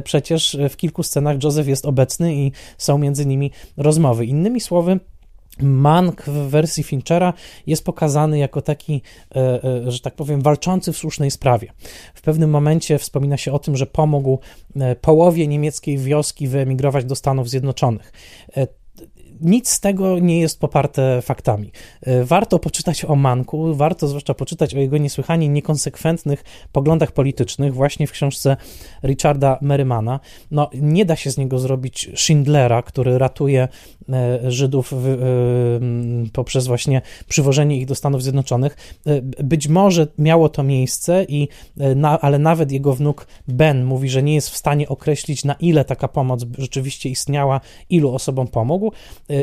[0.03, 4.25] przecież w kilku scenach Joseph jest obecny i są między nimi rozmowy.
[4.25, 4.99] Innymi słowy,
[5.61, 7.33] Mank w wersji Finchera
[7.67, 9.01] jest pokazany jako taki,
[9.35, 11.73] e, e, że tak powiem, walczący w słusznej sprawie.
[12.13, 14.39] W pewnym momencie wspomina się o tym, że pomógł
[14.75, 18.11] e, połowie niemieckiej wioski wyemigrować do Stanów Zjednoczonych
[19.43, 21.71] nic z tego nie jest poparte faktami.
[22.23, 28.11] Warto poczytać o Manku, warto zwłaszcza poczytać o jego niesłychanie niekonsekwentnych poglądach politycznych, właśnie w
[28.11, 28.57] książce
[29.03, 30.19] Richarda Merrymana.
[30.51, 33.67] No, nie da się z niego zrobić Schindlera, który ratuje
[34.47, 35.17] Żydów w, e,
[36.33, 38.77] poprzez właśnie przywożenie ich do Stanów Zjednoczonych.
[39.43, 41.47] Być może miało to miejsce, i,
[42.21, 46.07] ale nawet jego wnuk Ben mówi, że nie jest w stanie określić, na ile taka
[46.07, 48.91] pomoc rzeczywiście istniała, ilu osobom pomógł.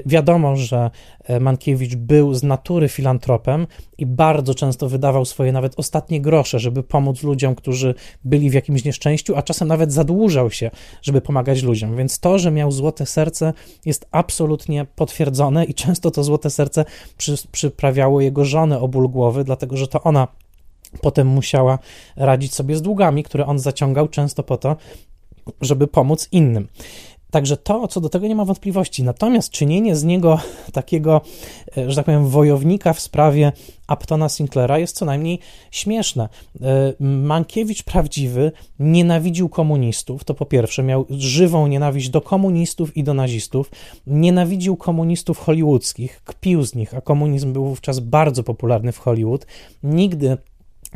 [0.06, 0.90] Wiadomo, że
[1.24, 3.66] e, Mankiewicz był z natury filantropem
[3.98, 7.94] i bardzo często wydawał swoje nawet ostatnie grosze, żeby pomóc ludziom, którzy
[8.24, 10.70] byli w jakimś nieszczęściu, a czasem nawet zadłużał się,
[11.02, 11.96] żeby pomagać ludziom.
[11.96, 13.52] Więc to, że miał złote serce,
[13.84, 14.49] jest absolutnie
[14.96, 16.84] potwierdzone i często to złote serce
[17.18, 20.28] przy, przyprawiało jego żonę o ból głowy, dlatego że to ona
[21.00, 21.78] potem musiała
[22.16, 24.76] radzić sobie z długami, które on zaciągał często po to,
[25.60, 26.68] żeby pomóc innym.
[27.30, 29.02] Także to, co do tego nie ma wątpliwości.
[29.02, 30.40] Natomiast czynienie z niego
[30.72, 31.20] takiego,
[31.76, 33.52] e, że tak powiem, wojownika w sprawie
[33.92, 35.38] Uptona Sinclaira jest co najmniej
[35.70, 36.28] śmieszne.
[36.62, 43.14] E, Mankiewicz prawdziwy nienawidził komunistów, to po pierwsze, miał żywą nienawiść do komunistów i do
[43.14, 43.70] nazistów,
[44.06, 49.46] nienawidził komunistów hollywoodzkich, kpił z nich, a komunizm był wówczas bardzo popularny w Hollywood.
[49.82, 50.36] Nigdy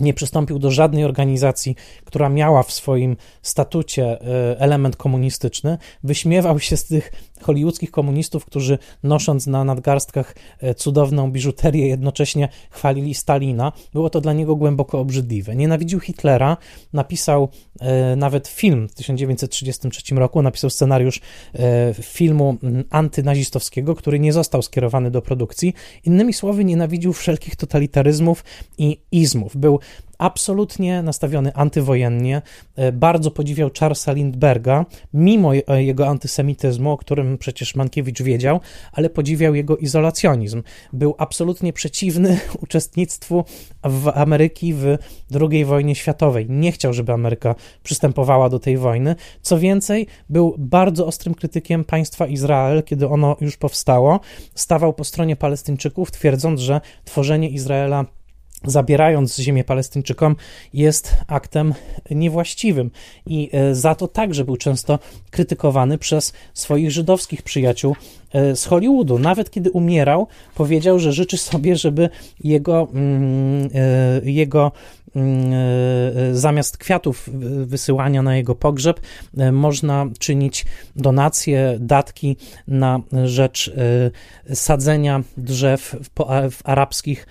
[0.00, 5.78] nie przystąpił do żadnej organizacji, która miała w swoim statucie e, element komunistyczny.
[6.04, 13.14] Wyśmiewał się z tych hollywoodzkich komunistów, którzy nosząc na nadgarstkach e, cudowną biżuterię, jednocześnie chwalili
[13.14, 13.72] Stalina.
[13.92, 15.56] Było to dla niego głęboko obrzydliwe.
[15.56, 16.56] Nienawidził Hitlera,
[16.92, 17.48] napisał
[17.80, 21.20] e, nawet film w 1933 roku, napisał scenariusz
[22.02, 22.56] filmu
[22.90, 25.74] antynazistowskiego, który nie został skierowany do produkcji.
[26.04, 28.44] Innymi słowy, nienawidził wszelkich totalitaryzmów
[28.78, 29.56] i izmów.
[29.56, 29.80] Był
[30.18, 32.42] absolutnie nastawiony antywojennie,
[32.76, 38.60] e, bardzo podziwiał Charlesa Lindberga, mimo jego antysemityzmu, o którym przecież Mankiewicz wiedział,
[38.92, 40.62] ale podziwiał jego izolacjonizm.
[40.92, 43.44] Był absolutnie przeciwny uczestnictwu
[43.84, 44.96] w Ameryki w
[45.40, 46.46] II wojnie światowej.
[46.48, 49.16] Nie chciał, żeby Ameryka przystępowała do tej wojny.
[49.42, 54.20] Co więcej, był bardzo ostrym krytykiem państwa Izrael, kiedy ono już powstało.
[54.54, 58.04] Stawał po stronie Palestyńczyków, twierdząc, że tworzenie Izraela
[58.64, 60.36] zabierając ziemię Palestyńczykom,
[60.74, 61.74] jest aktem
[62.10, 62.90] niewłaściwym.
[63.26, 64.98] I e, za to także był często
[65.30, 67.96] krytykowany przez swoich żydowskich przyjaciół
[68.32, 69.18] e, z Hollywoodu.
[69.18, 72.08] Nawet kiedy umierał, powiedział, że życzy sobie, żeby
[72.44, 74.72] jego, mm, e, jego
[76.32, 77.30] zamiast kwiatów
[77.66, 79.00] wysyłania na jego pogrzeb,
[79.38, 82.36] e, można czynić donacje, datki
[82.68, 83.72] na rzecz
[84.48, 85.96] e, sadzenia drzew
[86.50, 87.26] w, arabskich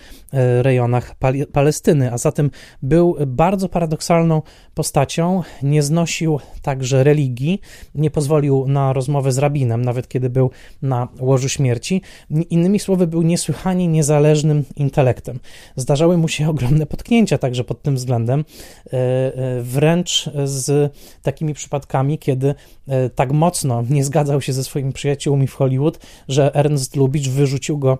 [0.61, 1.15] rejonach
[1.51, 2.13] Palestyny.
[2.13, 4.41] A zatem był bardzo paradoksalną
[4.73, 7.61] postacią, nie znosił także religii,
[7.95, 12.01] nie pozwolił na rozmowę z rabinem, nawet kiedy był na łożu śmierci.
[12.49, 15.39] Innymi słowy, był niesłychanie niezależnym intelektem.
[15.75, 22.17] Zdarzały mu się ogromne potknięcia także pod tym względem, e, e, wręcz z takimi przypadkami,
[22.17, 22.55] kiedy
[22.88, 27.78] e, tak mocno nie zgadzał się ze swoimi przyjaciółmi w Hollywood, że Ernst Lubitsch wyrzucił
[27.78, 27.97] go,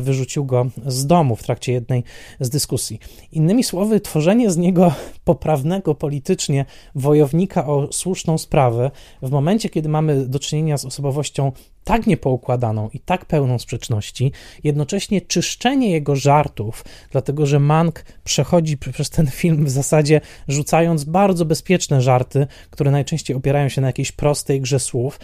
[0.00, 2.04] wyrzucił go z domu w trakcie jednej
[2.40, 2.98] z dyskusji.
[3.32, 6.64] Innymi słowy, tworzenie z niego poprawnego politycznie
[6.94, 8.90] wojownika o słuszną sprawę,
[9.22, 11.52] w momencie, kiedy mamy do czynienia z osobowością
[11.84, 14.32] tak niepoukładaną i tak pełną sprzeczności,
[14.64, 21.44] jednocześnie czyszczenie jego żartów, dlatego że Mank przechodzi przez ten film w zasadzie rzucając bardzo
[21.44, 25.20] bezpieczne żarty, które najczęściej opierają się na jakiejś prostej grze słów,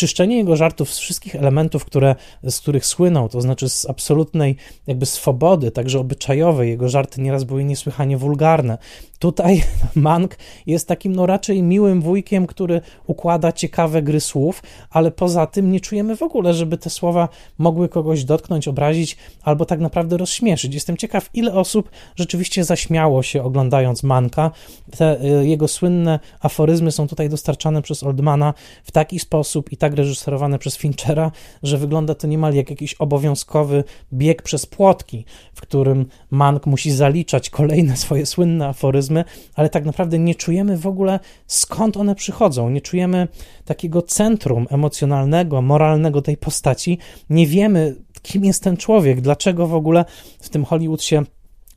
[0.00, 2.14] czyszczenie jego żartów z wszystkich elementów, które,
[2.48, 7.64] z których słynął, to znaczy z absolutnej jakby swobody, także obyczajowej, jego żarty nieraz były
[7.64, 8.78] niesłychanie wulgarne.
[9.18, 9.62] Tutaj
[9.94, 10.36] Mank
[10.66, 15.80] jest takim no raczej miłym wujkiem, który układa ciekawe gry słów, ale poza tym nie
[15.80, 17.28] czujemy w ogóle, żeby te słowa
[17.58, 20.74] mogły kogoś dotknąć, obrazić albo tak naprawdę rozśmieszyć.
[20.74, 24.50] Jestem ciekaw, ile osób rzeczywiście zaśmiało się oglądając Manka.
[24.96, 29.89] Te y, jego słynne aforyzmy są tutaj dostarczane przez Oldmana w taki sposób i tak
[29.94, 31.32] reżyserowane przez Finchera,
[31.62, 35.24] że wygląda to niemal jak jakiś obowiązkowy bieg przez płotki,
[35.54, 39.24] w którym Mank musi zaliczać kolejne swoje słynne aforyzmy,
[39.54, 43.28] ale tak naprawdę nie czujemy w ogóle skąd one przychodzą, nie czujemy
[43.64, 46.98] takiego centrum emocjonalnego, moralnego tej postaci,
[47.30, 50.04] nie wiemy, kim jest ten człowiek, dlaczego w ogóle
[50.40, 51.22] w tym Hollywood się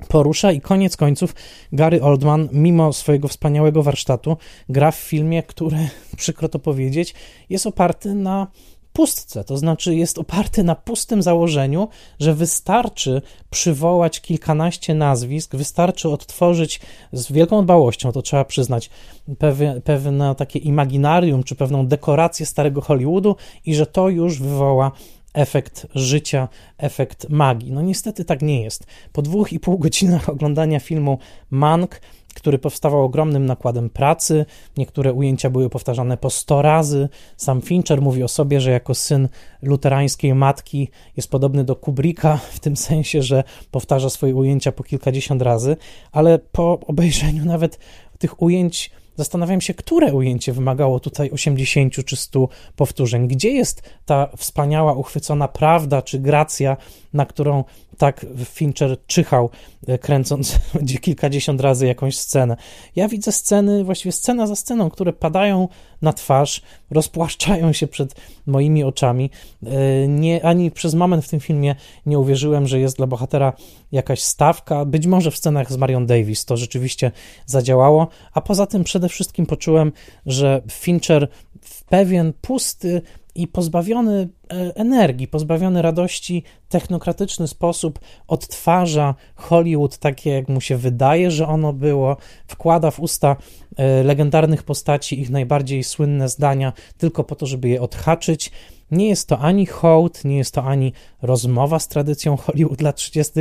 [0.07, 1.35] porusza i koniec końców
[1.71, 4.37] Gary Oldman, mimo swojego wspaniałego warsztatu,
[4.69, 7.13] gra w filmie, który, przykro to powiedzieć,
[7.49, 8.47] jest oparty na
[8.93, 11.87] pustce, to znaczy jest oparty na pustym założeniu,
[12.19, 16.81] że wystarczy przywołać kilkanaście nazwisk, wystarczy odtworzyć
[17.13, 18.89] z wielką dbałością, to trzeba przyznać,
[19.37, 23.35] pewne, pewne takie imaginarium czy pewną dekorację starego Hollywoodu
[23.65, 24.91] i że to już wywoła
[25.33, 27.71] efekt życia, efekt magii.
[27.71, 28.85] No niestety tak nie jest.
[29.13, 31.17] Po dwóch i pół godzinach oglądania filmu
[31.51, 32.01] Mank,
[32.33, 34.45] który powstawał ogromnym nakładem pracy,
[34.77, 37.09] niektóre ujęcia były powtarzane po 100 razy.
[37.37, 39.29] Sam Fincher mówi o sobie, że jako syn
[39.61, 45.41] luterańskiej matki jest podobny do Kubricka w tym sensie, że powtarza swoje ujęcia po kilkadziesiąt
[45.41, 45.77] razy,
[46.11, 47.79] ale po obejrzeniu nawet
[48.19, 53.27] tych ujęć Zastanawiam się, które ujęcie wymagało tutaj 80 czy 100 powtórzeń.
[53.27, 56.77] Gdzie jest ta wspaniała, uchwycona prawda czy gracja,
[57.13, 57.63] na którą
[57.97, 59.49] tak Fincher czyhał,
[59.87, 62.57] e, kręcąc gdzie kilkadziesiąt razy jakąś scenę.
[62.95, 65.67] Ja widzę sceny, właściwie scena za sceną, które padają
[66.01, 68.15] na twarz, rozpłaszczają się przed
[68.45, 69.29] moimi oczami.
[69.65, 71.75] E, nie, ani przez moment w tym filmie
[72.05, 73.53] nie uwierzyłem, że jest dla bohatera
[73.91, 74.85] jakaś stawka.
[74.85, 77.11] Być może w scenach z Marion Davis to rzeczywiście
[77.45, 79.91] zadziałało, a poza tym przede wszystkim poczułem,
[80.25, 81.27] że Fincher
[81.61, 83.01] w pewien pusty,
[83.35, 91.31] i pozbawiony e, energii, pozbawiony radości, technokratyczny sposób odtwarza Hollywood takie, jak mu się wydaje,
[91.31, 92.17] że ono było,
[92.47, 93.35] wkłada w usta
[93.75, 98.51] e, legendarnych postaci ich najbardziej słynne zdania, tylko po to, żeby je odhaczyć.
[98.91, 103.33] Nie jest to ani hołd, nie jest to ani rozmowa z tradycją Hollywood lat 30.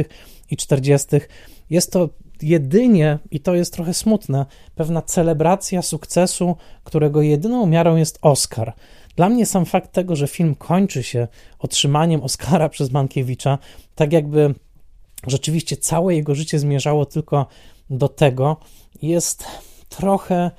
[0.51, 1.09] i 40.
[1.71, 2.09] Jest to
[2.43, 8.73] jedynie, i to jest trochę smutne, pewna celebracja sukcesu, którego jedyną miarą jest Oscar.
[9.17, 13.59] Dla mnie sam fakt tego, że film kończy się otrzymaniem Oscara przez Mankiewicza,
[13.95, 14.55] tak jakby
[15.27, 17.47] rzeczywiście całe jego życie zmierzało tylko
[17.91, 18.57] do tego,
[19.03, 19.45] jest
[19.89, 20.51] trochę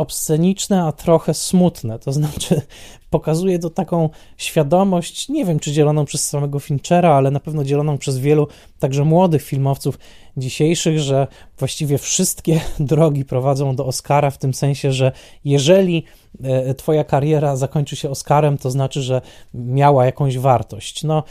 [0.00, 1.98] obsceniczne, a trochę smutne.
[1.98, 2.62] To znaczy,
[3.10, 7.98] pokazuje to taką świadomość, nie wiem czy dzieloną przez samego Finchera, ale na pewno dzieloną
[7.98, 8.48] przez wielu
[8.78, 9.98] także młodych filmowców
[10.36, 11.26] dzisiejszych, że
[11.58, 15.12] właściwie wszystkie drogi prowadzą do Oscara, w tym sensie, że
[15.44, 16.04] jeżeli
[16.42, 19.20] e, Twoja kariera zakończy się Oscarem, to znaczy, że
[19.54, 21.04] miała jakąś wartość.
[21.04, 21.22] No,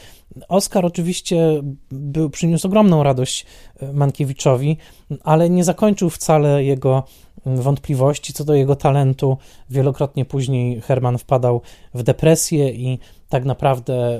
[0.47, 1.61] Oscar oczywiście
[1.91, 3.45] był, przyniósł ogromną radość
[3.79, 4.77] e, Mankiewiczowi,
[5.23, 7.03] ale nie zakończył wcale jego
[7.45, 9.37] wątpliwości co do jego talentu.
[9.69, 11.61] Wielokrotnie później Herman wpadał
[11.93, 14.19] w depresję i tak naprawdę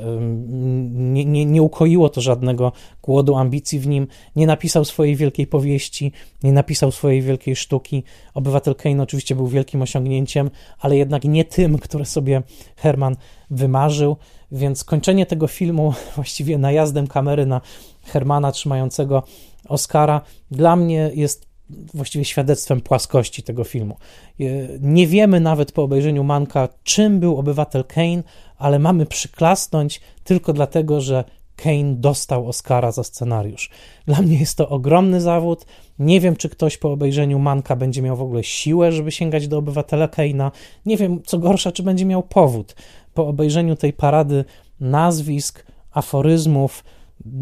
[0.92, 4.08] nie, nie, nie ukoiło to żadnego głodu ambicji w nim.
[4.36, 6.12] Nie napisał swojej wielkiej powieści,
[6.44, 8.04] nie napisał swojej wielkiej sztuki.
[8.34, 10.50] Obywatel Kane oczywiście był wielkim osiągnięciem,
[10.80, 12.42] ale jednak nie tym, które sobie
[12.76, 13.16] Herman
[13.50, 14.18] wymarzył.
[14.52, 17.62] Więc kończenie tego filmu właściwie najazdem kamery na
[18.04, 19.24] Hermana trzymającego
[19.68, 21.49] Oscara dla mnie jest
[21.94, 23.98] właściwie świadectwem płaskości tego filmu.
[24.40, 24.44] E,
[24.82, 28.24] nie wiemy nawet po obejrzeniu Manka, czym był obywatel Kane,
[28.58, 31.24] ale mamy przyklasnąć tylko dlatego, że
[31.56, 33.70] Kane dostał Oscara za scenariusz.
[34.06, 35.66] Dla mnie jest to ogromny zawód.
[36.00, 39.58] Nie wiem, czy ktoś po obejrzeniu Manka będzie miał w ogóle siłę, żeby sięgać do
[39.58, 40.52] obywatela Kane'a.
[40.86, 42.76] Nie wiem, co gorsza, czy będzie miał powód.
[43.14, 44.46] Po obejrzeniu tej parady
[44.80, 46.84] nazwisk, aforyzmów,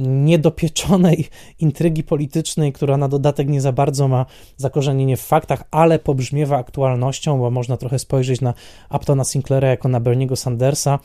[0.07, 1.27] niedopieczonej
[1.59, 4.25] intrygi politycznej, która na dodatek nie za bardzo ma
[4.57, 8.53] zakorzenienie w faktach, ale pobrzmiewa aktualnością, bo można trochę spojrzeć na
[8.91, 10.99] Uptona Sinclaira jako na Berniego Sandersa.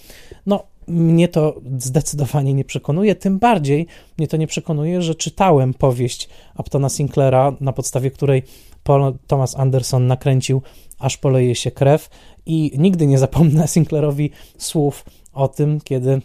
[0.47, 3.87] No, mnie to zdecydowanie nie przekonuje, tym bardziej
[4.19, 8.43] mnie to nie przekonuje, że czytałem powieść Uptona Sinclaira, na podstawie której
[8.83, 10.63] Paul Thomas Anderson nakręcił
[10.99, 12.11] Aż poleje się krew
[12.47, 16.21] i nigdy nie zapomnę Sinclairowi słów o tym, kiedy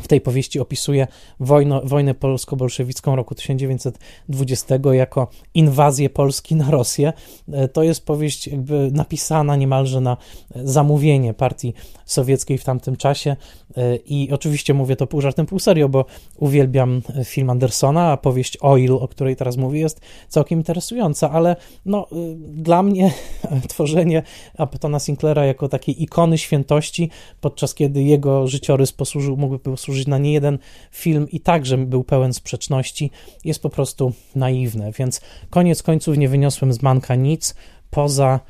[0.00, 1.06] w tej powieści opisuje
[1.40, 7.12] wojno, wojnę polsko-bolszewicką roku 1920 jako inwazję Polski na Rosję.
[7.52, 10.16] E, to jest powieść jakby napisana niemalże na
[10.54, 11.74] zamówienie partii
[12.04, 13.36] sowieckiej w tamtym czasie
[13.76, 16.04] e, i oczywiście mówię to pół żartem, pół serio, bo
[16.36, 22.06] uwielbiam film Andersona, a powieść Oil, o której teraz mówię, jest całkiem interesująca, ale no,
[22.12, 23.12] e, dla mnie
[23.68, 24.22] tworzenie
[24.58, 30.58] Aptona Sinclaira jako takiej ikony świętości, podczas kiedy jego życiorys posłużył, mógłby posłużyć na niejeden
[30.92, 33.10] film i także był pełen sprzeczności,
[33.44, 35.20] jest po prostu naiwne, więc
[35.50, 37.54] koniec końców nie wyniosłem z Manka nic
[37.90, 38.40] poza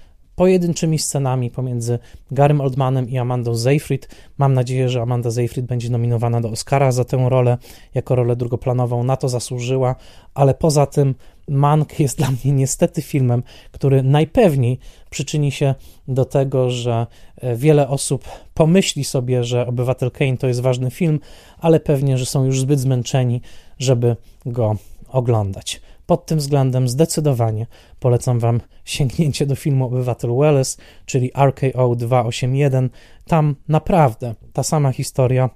[0.43, 1.99] pojedynczymi scenami pomiędzy
[2.31, 4.09] Garym Oldmanem i Amandą Seyfried.
[4.39, 7.59] Mam nadzieję, że Amanda Seyfried będzie nominowana do Oscara za tę rolę,
[7.95, 9.95] jako rolę drugoplanową, na to zasłużyła,
[10.35, 11.15] ale poza tym
[11.49, 14.79] Mank jest dla mnie niestety filmem, który najpewniej
[15.11, 15.75] przyczyni się
[16.09, 18.25] do tego, że e, wiele osób
[18.55, 21.21] pomyśli sobie, że Obywatel Kane to jest ważny film,
[21.59, 23.41] ale pewnie, że są już zbyt zmęczeni,
[23.79, 24.17] żeby
[24.47, 24.77] go
[25.09, 25.81] oglądać.
[26.13, 27.67] Pod tym względem zdecydowanie
[28.01, 32.91] polecam Wam sięgnięcie do filmu Obywatel Welles, czyli RKO 281.
[33.27, 35.51] Tam naprawdę ta sama historia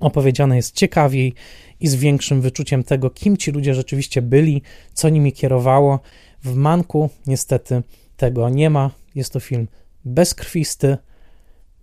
[0.00, 1.34] opowiedziana jest ciekawiej
[1.80, 4.62] i z większym wyczuciem tego, kim ci ludzie rzeczywiście byli,
[4.94, 6.00] co nimi kierowało.
[6.44, 7.82] W Manku niestety
[8.16, 8.90] tego nie ma.
[9.14, 9.68] Jest to film
[10.04, 10.96] bezkrwisty,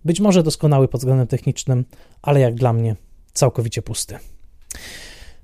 [0.04, 1.84] być może doskonały pod względem technicznym,
[2.22, 2.96] ale jak dla mnie
[3.32, 4.18] całkowicie pusty.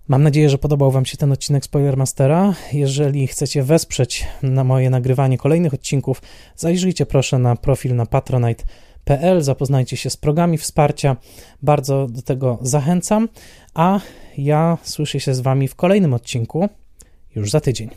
[0.08, 2.54] Mam nadzieję, że podobał Wam się ten odcinek Spoilermastera.
[2.72, 6.22] Jeżeli chcecie wesprzeć na moje nagrywanie kolejnych odcinków,
[6.56, 11.16] zajrzyjcie proszę na profil na patronite.pl, zapoznajcie się z programami wsparcia.
[11.62, 13.28] Bardzo do tego zachęcam,
[13.74, 14.00] a
[14.38, 16.68] ja słyszę się z Wami w kolejnym odcinku
[17.36, 17.90] już za tydzień.